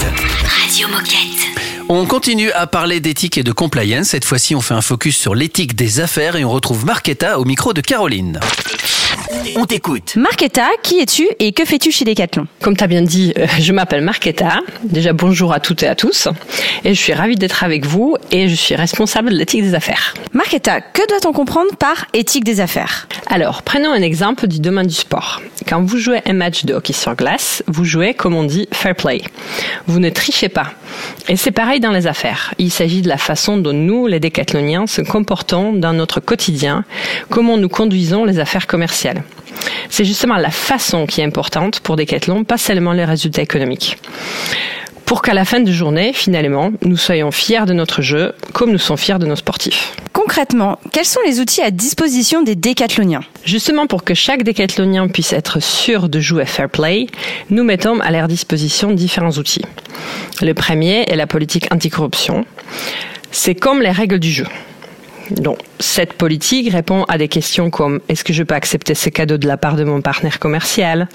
Radio 0.45 0.87
Moquette. 0.87 1.49
On 1.89 2.07
continue 2.07 2.53
à 2.53 2.69
parler 2.69 3.01
d'éthique 3.01 3.39
et 3.39 3.43
de 3.43 3.51
compliance. 3.51 4.07
Cette 4.07 4.25
fois-ci, 4.25 4.55
on 4.55 4.61
fait 4.61 4.75
un 4.75 4.83
focus 4.83 5.17
sur 5.17 5.35
l'éthique 5.35 5.75
des 5.75 5.99
affaires 5.99 6.37
et 6.37 6.45
on 6.45 6.51
retrouve 6.53 6.87
Marquetta 6.87 7.41
au 7.41 7.45
micro 7.45 7.73
de 7.73 7.81
Caroline. 7.81 8.39
On 9.55 9.64
t'écoute. 9.64 10.16
Marquetta, 10.16 10.66
qui 10.82 10.99
es-tu 10.99 11.28
et 11.38 11.53
que 11.53 11.64
fais-tu 11.64 11.92
chez 11.92 12.05
Decathlon? 12.05 12.47
Comme 12.61 12.76
tu 12.76 12.82
as 12.82 12.86
bien 12.86 13.03
dit, 13.03 13.32
euh, 13.38 13.47
je 13.61 13.72
m'appelle 13.72 14.03
Marquetta. 14.03 14.61
Déjà 14.82 15.12
bonjour 15.12 15.53
à 15.53 15.61
toutes 15.61 15.82
et 15.82 15.86
à 15.86 15.94
tous. 15.94 16.28
Et 16.84 16.94
je 16.94 17.01
suis 17.01 17.12
ravie 17.12 17.36
d'être 17.36 17.62
avec 17.62 17.86
vous 17.86 18.16
et 18.32 18.49
je 18.49 18.55
suis 18.55 18.74
responsable 18.74 19.30
de 19.30 19.36
l'éthique 19.36 19.62
des 19.62 19.74
affaires. 19.74 20.14
Marquetta, 20.32 20.80
que 20.80 21.07
doit-on 21.09 21.32
comprendre 21.32 21.76
par 21.78 22.07
éthique 22.12 22.44
des 22.44 22.61
affaires? 22.61 23.07
Alors, 23.28 23.62
prenons 23.62 23.90
un 23.90 24.03
exemple 24.03 24.47
du 24.47 24.61
domaine 24.61 24.86
du 24.86 24.94
sport. 24.94 25.40
Quand 25.68 25.82
vous 25.82 25.99
jouez 25.99 26.20
un 26.26 26.32
match 26.32 26.64
de 26.64 26.74
hockey 26.74 26.92
sur 26.92 27.14
glace, 27.14 27.62
vous 27.66 27.84
jouez 27.84 28.14
comme 28.14 28.34
on 28.34 28.44
dit 28.44 28.68
fair 28.72 28.94
play. 28.94 29.22
Vous 29.86 30.01
ne 30.01 30.11
trichez 30.11 30.49
pas. 30.49 30.72
Et 31.28 31.36
c'est 31.36 31.51
pareil 31.51 31.80
dans 31.80 31.92
les 31.92 32.07
affaires. 32.07 32.55
Il 32.59 32.70
s'agit 32.70 33.03
de 33.03 33.09
la 33.09 33.18
façon 33.18 33.59
dont 33.59 33.72
nous, 33.72 34.07
les 34.07 34.20
décathloniens, 34.20 34.86
se 34.86 35.03
comportons 35.03 35.72
dans 35.72 35.92
notre 35.92 36.20
quotidien, 36.20 36.84
comment 37.30 37.59
nous 37.59 37.68
conduisons 37.68 38.24
les 38.24 38.38
affaires 38.38 38.66
commerciales. 38.66 39.22
C'est 39.89 40.05
justement 40.05 40.37
la 40.37 40.51
façon 40.51 41.07
qui 41.07 41.21
est 41.21 41.25
importante 41.25 41.81
pour 41.81 41.97
Decathlon, 41.97 42.45
pas 42.45 42.59
seulement 42.59 42.93
les 42.93 43.05
résultats 43.05 43.43
économiques. 43.43 43.99
Pour 45.07 45.23
qu'à 45.23 45.35
la 45.35 45.45
fin 45.45 45.61
de 45.61 45.71
journée, 45.71 46.13
finalement, 46.13 46.73
nous 46.83 46.97
soyons 46.97 47.31
fiers 47.31 47.65
de 47.65 47.73
notre 47.73 48.03
jeu, 48.03 48.35
comme 48.53 48.73
nous 48.73 48.79
sommes 48.79 48.97
fiers 48.97 49.21
de 49.21 49.27
nos 49.27 49.37
sportifs. 49.37 49.95
Concrètement, 50.13 50.81
quels 50.93 51.05
sont 51.05 51.21
les 51.25 51.39
outils 51.39 51.63
à 51.63 51.71
disposition 51.71 52.43
des 52.43 52.57
décathloniens? 52.57 53.21
Justement 53.45 53.87
pour 53.87 54.03
que 54.03 54.15
chaque 54.15 54.43
décathlonien 54.43 55.07
puisse 55.07 55.33
être 55.33 55.63
sûr 55.63 56.09
de 56.09 56.19
jouer 56.19 56.45
fair 56.45 56.69
play, 56.69 57.07
nous 57.51 57.63
mettons 57.63 58.01
à 58.01 58.11
leur 58.11 58.27
disposition 58.27 58.91
différents 58.91 59.31
outils. 59.31 59.63
Le 60.43 60.55
premier 60.55 61.05
est 61.09 61.17
la 61.17 61.29
politique 61.29 61.73
anticorruption. 61.73 62.45
C'est 63.31 63.55
comme 63.55 63.83
les 63.83 63.93
règles 63.93 64.19
du 64.19 64.33
jeu. 64.33 64.47
Donc, 65.31 65.59
cette 65.81 66.12
politique 66.12 66.70
répond 66.72 67.05
à 67.05 67.18
des 67.18 67.29
questions 67.29 67.70
comme 67.70 68.01
est-ce 68.09 68.24
que 68.24 68.33
je 68.33 68.43
peux 68.43 68.55
accepter 68.55 68.95
ce 68.95 69.09
cadeau 69.09 69.39
de 69.39 69.47
la 69.47 69.57
part 69.57 69.77
de 69.77 69.85
mon 69.85 70.01
partenaire 70.01 70.39
commercial? 70.39 71.09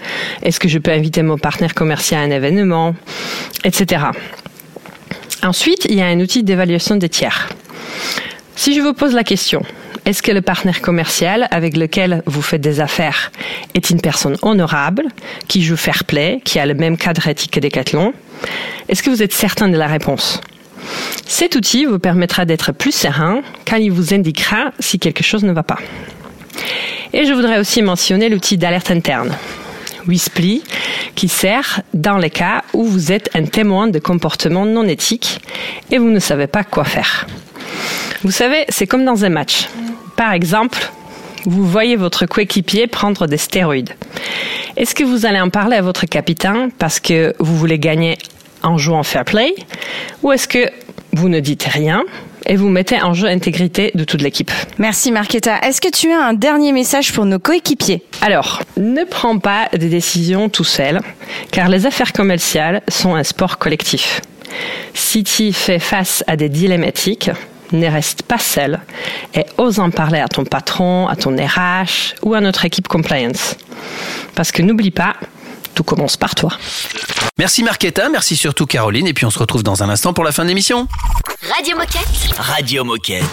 Est-ce 0.43 0.59
que 0.59 0.67
je 0.67 0.79
peux 0.79 0.91
inviter 0.91 1.21
mon 1.21 1.37
partenaire 1.37 1.73
commercial 1.73 2.21
à 2.21 2.23
un 2.23 2.31
événement? 2.31 2.95
Etc. 3.63 4.03
Ensuite, 5.43 5.85
il 5.85 5.95
y 5.95 6.01
a 6.01 6.07
un 6.07 6.19
outil 6.19 6.43
d'évaluation 6.43 6.95
des 6.97 7.09
tiers. 7.09 7.49
Si 8.55 8.75
je 8.75 8.81
vous 8.81 8.93
pose 8.93 9.13
la 9.13 9.23
question, 9.23 9.63
est-ce 10.05 10.21
que 10.21 10.31
le 10.31 10.41
partenaire 10.41 10.81
commercial 10.81 11.47
avec 11.51 11.77
lequel 11.77 12.21
vous 12.25 12.41
faites 12.41 12.61
des 12.61 12.79
affaires 12.79 13.31
est 13.73 13.89
une 13.89 14.01
personne 14.01 14.35
honorable, 14.41 15.03
qui 15.47 15.63
joue 15.63 15.77
fair 15.77 16.03
play, 16.03 16.41
qui 16.43 16.59
a 16.59 16.65
le 16.65 16.73
même 16.73 16.97
cadre 16.97 17.27
éthique 17.27 17.51
que 17.51 17.59
Decathlon? 17.59 18.13
Est-ce 18.89 19.03
que 19.03 19.09
vous 19.09 19.23
êtes 19.23 19.33
certain 19.33 19.67
de 19.67 19.77
la 19.77 19.87
réponse? 19.87 20.41
Cet 21.25 21.55
outil 21.55 21.85
vous 21.85 21.99
permettra 21.99 22.45
d'être 22.45 22.71
plus 22.71 22.93
serein 22.93 23.41
quand 23.67 23.77
il 23.77 23.91
vous 23.91 24.13
indiquera 24.13 24.71
si 24.79 24.99
quelque 24.99 25.23
chose 25.23 25.43
ne 25.43 25.53
va 25.53 25.63
pas. 25.63 25.79
Et 27.13 27.25
je 27.25 27.33
voudrais 27.33 27.59
aussi 27.59 27.81
mentionner 27.81 28.29
l'outil 28.29 28.57
d'alerte 28.57 28.91
interne. 28.91 29.35
Wisply, 30.07 30.63
qui 31.15 31.27
sert 31.27 31.81
dans 31.93 32.17
les 32.17 32.29
cas 32.29 32.63
où 32.73 32.83
vous 32.83 33.11
êtes 33.11 33.29
un 33.35 33.45
témoin 33.45 33.87
de 33.87 33.99
comportements 33.99 34.65
non 34.65 34.87
éthiques 34.87 35.39
et 35.91 35.97
vous 35.97 36.09
ne 36.09 36.19
savez 36.19 36.47
pas 36.47 36.63
quoi 36.63 36.83
faire. 36.83 37.27
Vous 38.23 38.31
savez, 38.31 38.65
c'est 38.69 38.87
comme 38.87 39.05
dans 39.05 39.25
un 39.25 39.29
match. 39.29 39.67
Par 40.15 40.33
exemple, 40.33 40.91
vous 41.45 41.65
voyez 41.65 41.95
votre 41.95 42.25
coéquipier 42.25 42.87
prendre 42.87 43.27
des 43.27 43.37
stéroïdes. 43.37 43.91
Est-ce 44.77 44.95
que 44.95 45.03
vous 45.03 45.25
allez 45.25 45.39
en 45.39 45.49
parler 45.49 45.75
à 45.75 45.81
votre 45.81 46.05
capitaine 46.05 46.71
parce 46.77 46.99
que 46.99 47.33
vous 47.39 47.57
voulez 47.57 47.79
gagner 47.79 48.17
en 48.63 48.77
jouant 48.77 49.03
fair 49.03 49.25
play 49.25 49.53
ou 50.23 50.31
est-ce 50.31 50.47
que 50.47 50.69
vous 51.13 51.29
ne 51.29 51.39
dites 51.39 51.63
rien 51.63 52.03
et 52.45 52.55
vous 52.55 52.69
mettez 52.69 53.01
en 53.01 53.13
jeu 53.13 53.27
l'intégrité 53.27 53.91
de 53.93 54.03
toute 54.03 54.21
l'équipe? 54.21 54.51
Merci 54.77 55.11
Marquetta. 55.11 55.59
Est-ce 55.59 55.81
que 55.81 55.89
tu 55.89 56.11
as 56.11 56.25
un 56.25 56.33
dernier 56.33 56.71
message 56.71 57.13
pour 57.13 57.25
nos 57.25 57.39
coéquipiers? 57.39 58.03
Alors, 58.21 58.61
ne 58.77 59.03
prends 59.03 59.37
pas 59.37 59.69
des 59.73 59.89
décisions 59.89 60.49
tout 60.49 60.63
seul, 60.63 60.99
car 61.51 61.69
les 61.69 61.85
affaires 61.85 62.13
commerciales 62.13 62.81
sont 62.87 63.15
un 63.15 63.23
sport 63.23 63.57
collectif. 63.57 64.21
Si 64.93 65.23
tu 65.23 65.53
fait 65.53 65.79
face 65.79 66.23
à 66.27 66.35
des 66.35 66.49
dilemmatiques, 66.49 67.31
ne 67.71 67.87
reste 67.87 68.23
pas 68.23 68.37
seul 68.37 68.79
et 69.33 69.45
ose 69.57 69.79
en 69.79 69.91
parler 69.91 70.19
à 70.19 70.27
ton 70.27 70.43
patron, 70.43 71.07
à 71.07 71.15
ton 71.15 71.35
RH 71.35 72.15
ou 72.21 72.33
à 72.33 72.41
notre 72.41 72.65
équipe 72.65 72.87
compliance. 72.87 73.55
Parce 74.35 74.51
que 74.51 74.61
n'oublie 74.61 74.91
pas, 74.91 75.15
tout 75.73 75.83
commence 75.83 76.17
par 76.17 76.35
toi. 76.35 76.51
Merci 77.37 77.63
Marquetta, 77.63 78.09
merci 78.09 78.35
surtout 78.35 78.65
Caroline, 78.65 79.07
et 79.07 79.13
puis 79.13 79.25
on 79.25 79.31
se 79.31 79.39
retrouve 79.39 79.63
dans 79.63 79.83
un 79.83 79.89
instant 79.89 80.13
pour 80.13 80.23
la 80.23 80.31
fin 80.31 80.43
de 80.43 80.49
l'émission. 80.49 80.87
Radio 81.49 81.75
Moquette. 81.75 82.37
Radio 82.37 82.83
Moquette. 82.83 83.23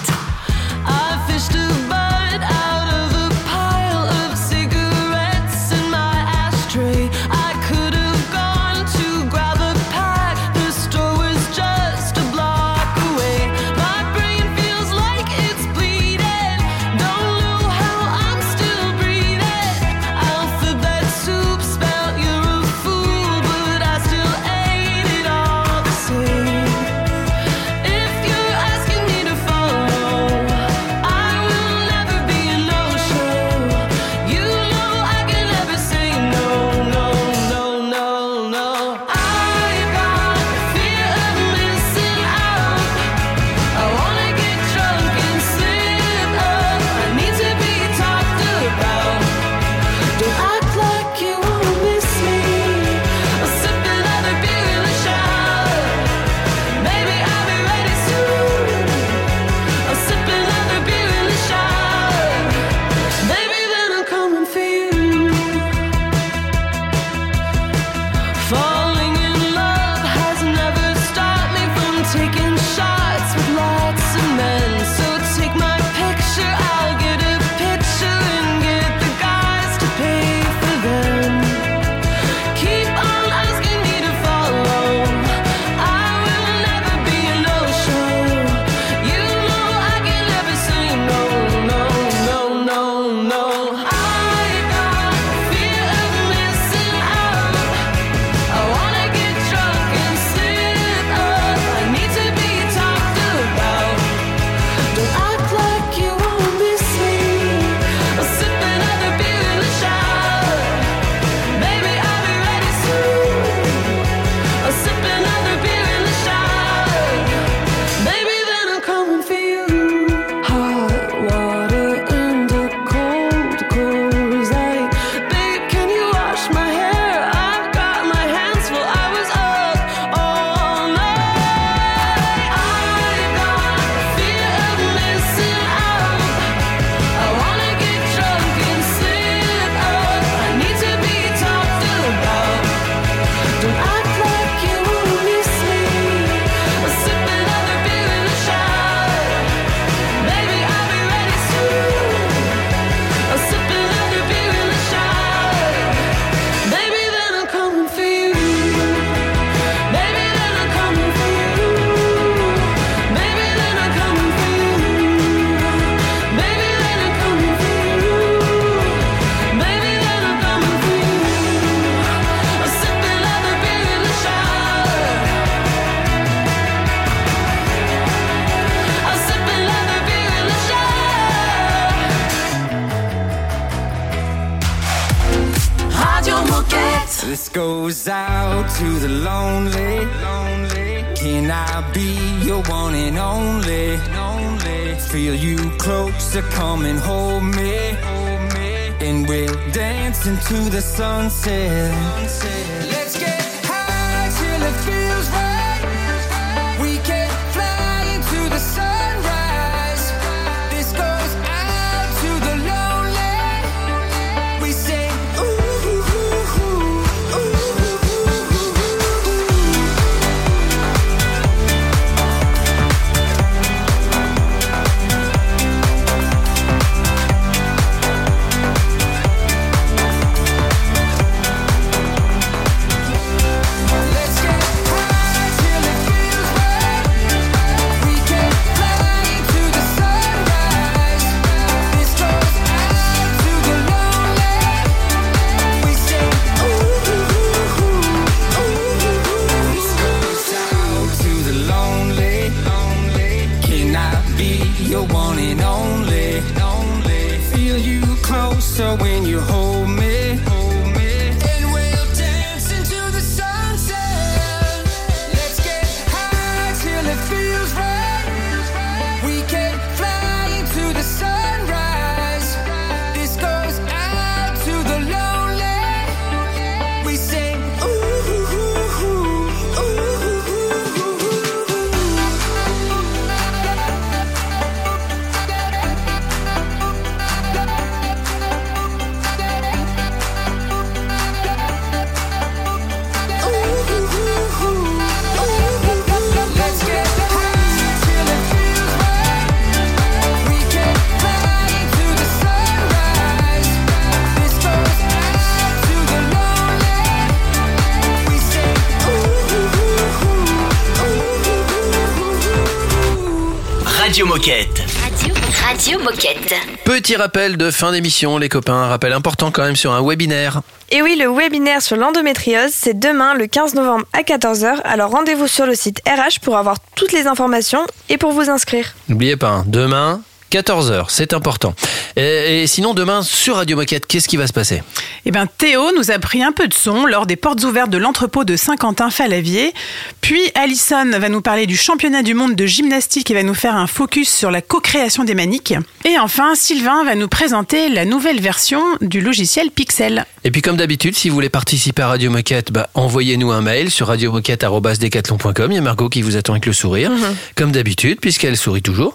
Petit 317.09 317.17
rappel 317.17 317.57
de 317.57 317.71
fin 317.71 317.93
d'émission, 317.93 318.37
les 318.37 318.51
copains. 318.51 318.75
Un 318.75 318.89
rappel 318.89 319.15
important 319.15 319.51
quand 319.51 319.65
même 319.65 319.77
sur 319.77 319.93
un 319.93 320.07
webinaire. 320.07 320.61
Et 320.91 321.01
oui, 321.01 321.17
le 321.19 321.27
webinaire 321.35 321.81
sur 321.81 321.97
l'endométriose, 321.97 322.71
c'est 322.71 322.99
demain 322.99 323.33
le 323.33 323.47
15 323.47 323.77
novembre 323.77 324.05
à 324.13 324.21
14h. 324.21 324.83
Alors 324.85 325.13
rendez-vous 325.13 325.47
sur 325.47 325.65
le 325.65 325.75
site 325.75 326.03
RH 326.07 326.41
pour 326.43 326.59
avoir 326.59 326.77
toutes 326.97 327.13
les 327.13 327.27
informations 327.27 327.87
et 328.11 328.19
pour 328.19 328.33
vous 328.33 328.51
inscrire. 328.51 328.95
N'oubliez 329.09 329.39
pas, 329.39 329.49
hein, 329.49 329.65
demain, 329.67 330.21
14h, 330.51 331.07
c'est 331.09 331.32
important. 331.32 331.74
Et, 332.16 332.62
et 332.62 332.66
sinon, 332.66 332.94
demain, 332.94 333.22
sur 333.22 333.57
Radio 333.57 333.76
Moquette, 333.76 334.07
qu'est-ce 334.07 334.28
qui 334.28 334.36
va 334.36 334.46
se 334.46 334.53
passer? 334.53 334.82
Eh 335.26 335.30
ben, 335.30 335.46
Théo 335.46 335.90
nous 335.96 336.11
a 336.11 336.18
pris 336.18 336.42
un 336.42 336.53
peu 336.53 336.68
de 336.68 336.74
son 336.74 337.05
lors 337.05 337.26
des 337.26 337.36
portes 337.36 337.62
ouvertes 337.64 337.90
de 337.90 337.99
l'entrepôt 337.99 338.44
de 338.44 338.57
Saint-Quentin-Falavier. 338.57 339.72
Puis 340.20 340.40
Alison 340.55 341.11
va 341.18 341.28
nous 341.28 341.42
parler 341.42 341.66
du 341.66 341.76
championnat 341.76 342.22
du 342.22 342.34
monde 342.34 342.55
de 342.55 342.66
gymnastique 342.66 343.30
et 343.30 343.34
va 343.34 343.42
nous 343.42 343.55
faire 343.55 343.76
un 343.76 343.86
focus 343.86 344.34
sur 344.34 344.51
la 344.51 344.62
co-création 344.62 345.24
des 345.24 345.34
maniques. 345.34 345.74
Et 346.05 346.18
enfin, 346.18 346.55
Sylvain 346.55 347.05
va 347.05 347.14
nous 347.14 347.28
présenter 347.28 347.88
la 347.88 348.05
nouvelle 348.05 348.40
version 348.40 348.82
du 349.01 349.20
logiciel 349.20 349.70
Pixel. 349.70 350.24
Et 350.44 350.51
puis, 350.51 350.62
comme 350.62 350.76
d'habitude, 350.76 351.14
si 351.14 351.28
vous 351.28 351.34
voulez 351.34 351.49
participer 351.49 352.03
à 352.03 352.09
Radio 352.09 352.30
Moquette, 352.30 352.72
bah, 352.72 352.88
envoyez-nous 352.94 353.51
un 353.51 353.61
mail 353.61 353.90
sur 353.90 354.07
radiomoquette.com. 354.07 355.72
Il 355.72 355.74
y 355.74 355.78
a 355.78 355.80
Margot 355.80 356.09
qui 356.09 356.22
vous 356.22 356.36
attend 356.36 356.55
avec 356.55 356.66
le 356.66 356.72
sourire, 356.72 357.11
comme 357.55 357.72
d'habitude, 357.72 358.20
puisqu'elle 358.20 358.57
sourit 358.57 358.82
toujours. 358.82 359.14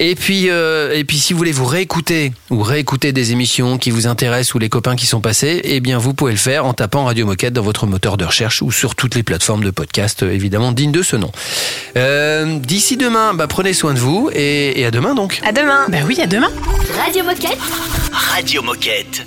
Et 0.00 0.14
puis, 0.14 0.50
euh, 0.50 0.73
et 0.92 1.04
puis, 1.04 1.18
si 1.18 1.32
vous 1.32 1.38
voulez 1.38 1.52
vous 1.52 1.64
réécouter 1.66 2.32
ou 2.50 2.62
réécouter 2.62 3.12
des 3.12 3.32
émissions 3.32 3.78
qui 3.78 3.90
vous 3.90 4.06
intéressent 4.06 4.54
ou 4.54 4.58
les 4.58 4.68
copains 4.68 4.96
qui 4.96 5.06
sont 5.06 5.20
passés, 5.20 5.60
eh 5.64 5.80
bien, 5.80 5.98
vous 5.98 6.14
pouvez 6.14 6.32
le 6.32 6.38
faire 6.38 6.66
en 6.66 6.74
tapant 6.74 7.04
Radio 7.04 7.26
Moquette 7.26 7.52
dans 7.52 7.62
votre 7.62 7.86
moteur 7.86 8.16
de 8.16 8.24
recherche 8.24 8.62
ou 8.62 8.70
sur 8.72 8.94
toutes 8.94 9.14
les 9.14 9.22
plateformes 9.22 9.64
de 9.64 9.70
podcast, 9.70 10.22
euh, 10.22 10.32
évidemment, 10.32 10.72
dignes 10.72 10.92
de 10.92 11.02
ce 11.02 11.16
nom. 11.16 11.30
Euh, 11.96 12.58
D'ici 12.58 12.96
demain, 12.96 13.34
bah, 13.34 13.46
prenez 13.46 13.72
soin 13.72 13.94
de 13.94 13.98
vous 13.98 14.30
et, 14.32 14.80
et 14.80 14.84
à 14.86 14.90
demain 14.90 15.14
donc. 15.14 15.40
À 15.44 15.52
demain. 15.52 15.86
Bah 15.88 15.98
oui, 16.06 16.20
à 16.20 16.26
demain. 16.26 16.50
Radio 17.04 17.24
Moquette. 17.24 17.58
Radio 18.12 18.62
Moquette. 18.62 19.26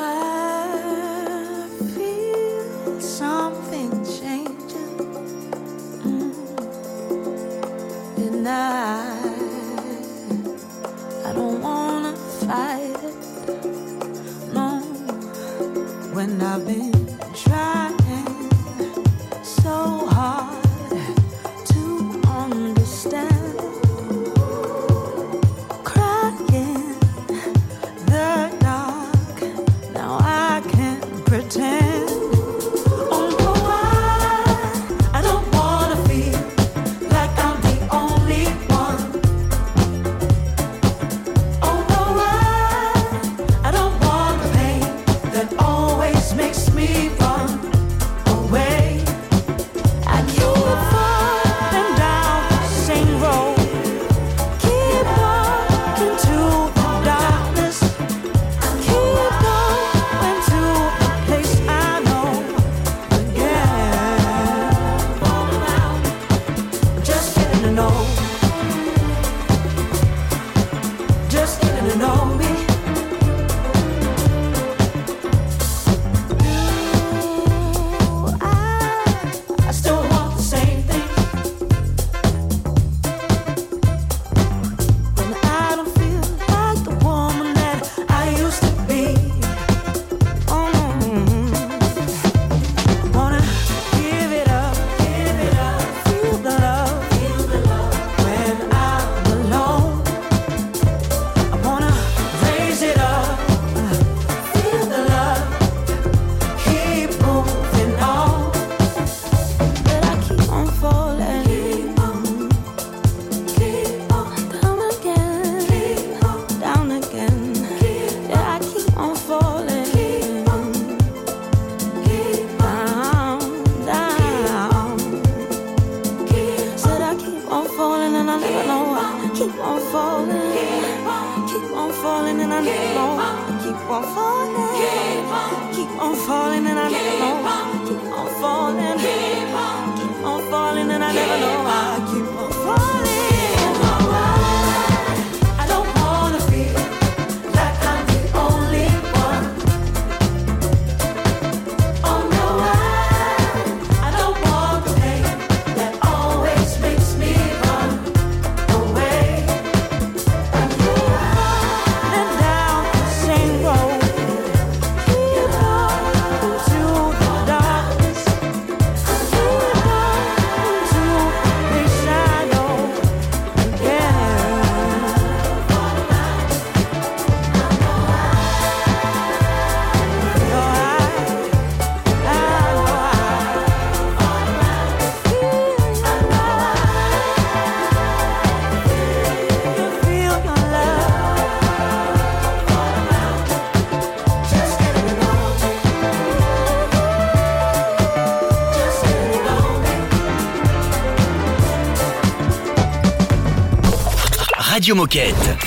Moquette. 204.93 205.57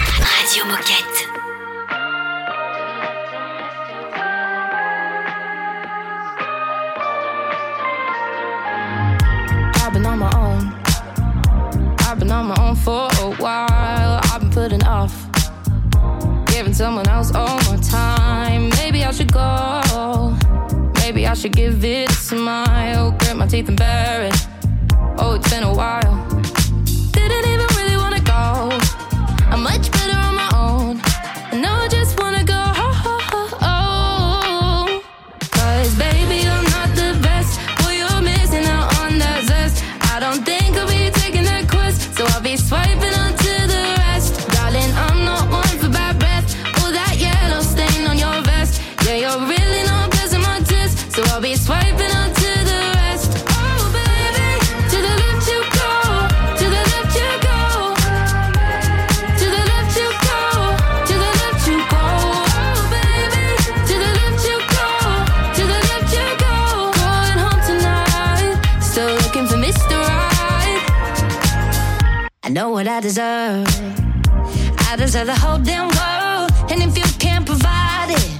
matters 74.96 75.16
of 75.16 75.26
the 75.26 75.34
whole 75.34 75.58
damn 75.58 75.88
world. 75.88 76.50
And 76.70 76.80
if 76.80 76.96
you 76.96 77.04
can't 77.18 77.44
provide 77.44 78.10
it, 78.10 78.30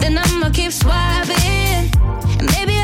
then 0.00 0.18
I'ma 0.18 0.50
keep 0.50 0.70
swiping. 0.70 1.90
Maybe 2.54 2.79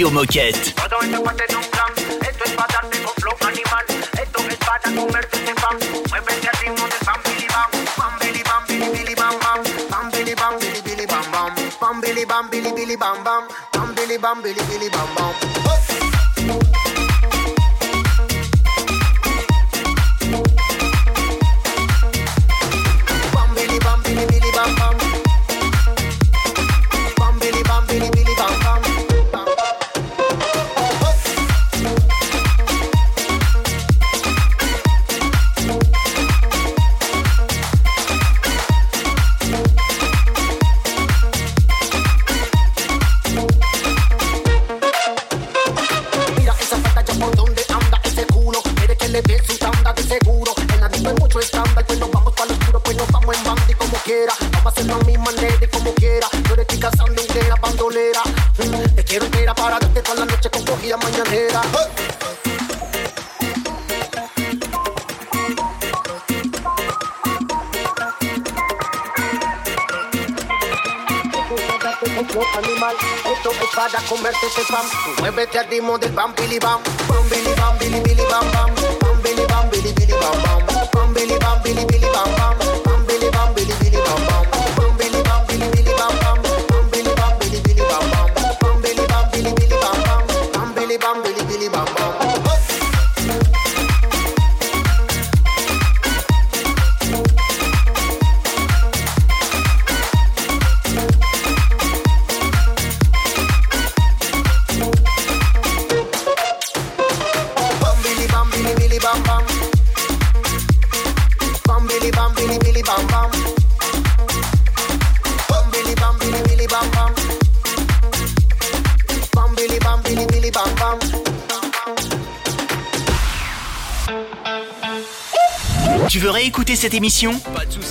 sur 0.00 0.10
Moquette. 0.12 0.74
bam 13.00 13.22
bam 13.24 13.48
bam 13.72 13.94
bam 13.94 14.18
bam 14.20 14.42
bam 14.42 15.14
bam 15.16 15.79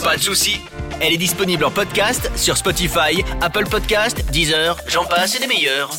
Pas 0.03 0.17
de 0.17 0.21
soucis. 0.23 0.59
Elle 0.99 1.13
est 1.13 1.17
disponible 1.17 1.63
en 1.63 1.69
podcast 1.69 2.31
sur 2.35 2.57
Spotify, 2.57 3.23
Apple 3.41 3.65
Podcast, 3.69 4.25
Deezer, 4.31 4.75
j'en 4.87 5.05
passe 5.05 5.35
et 5.35 5.39
des 5.39 5.45
meilleurs. 5.45 5.91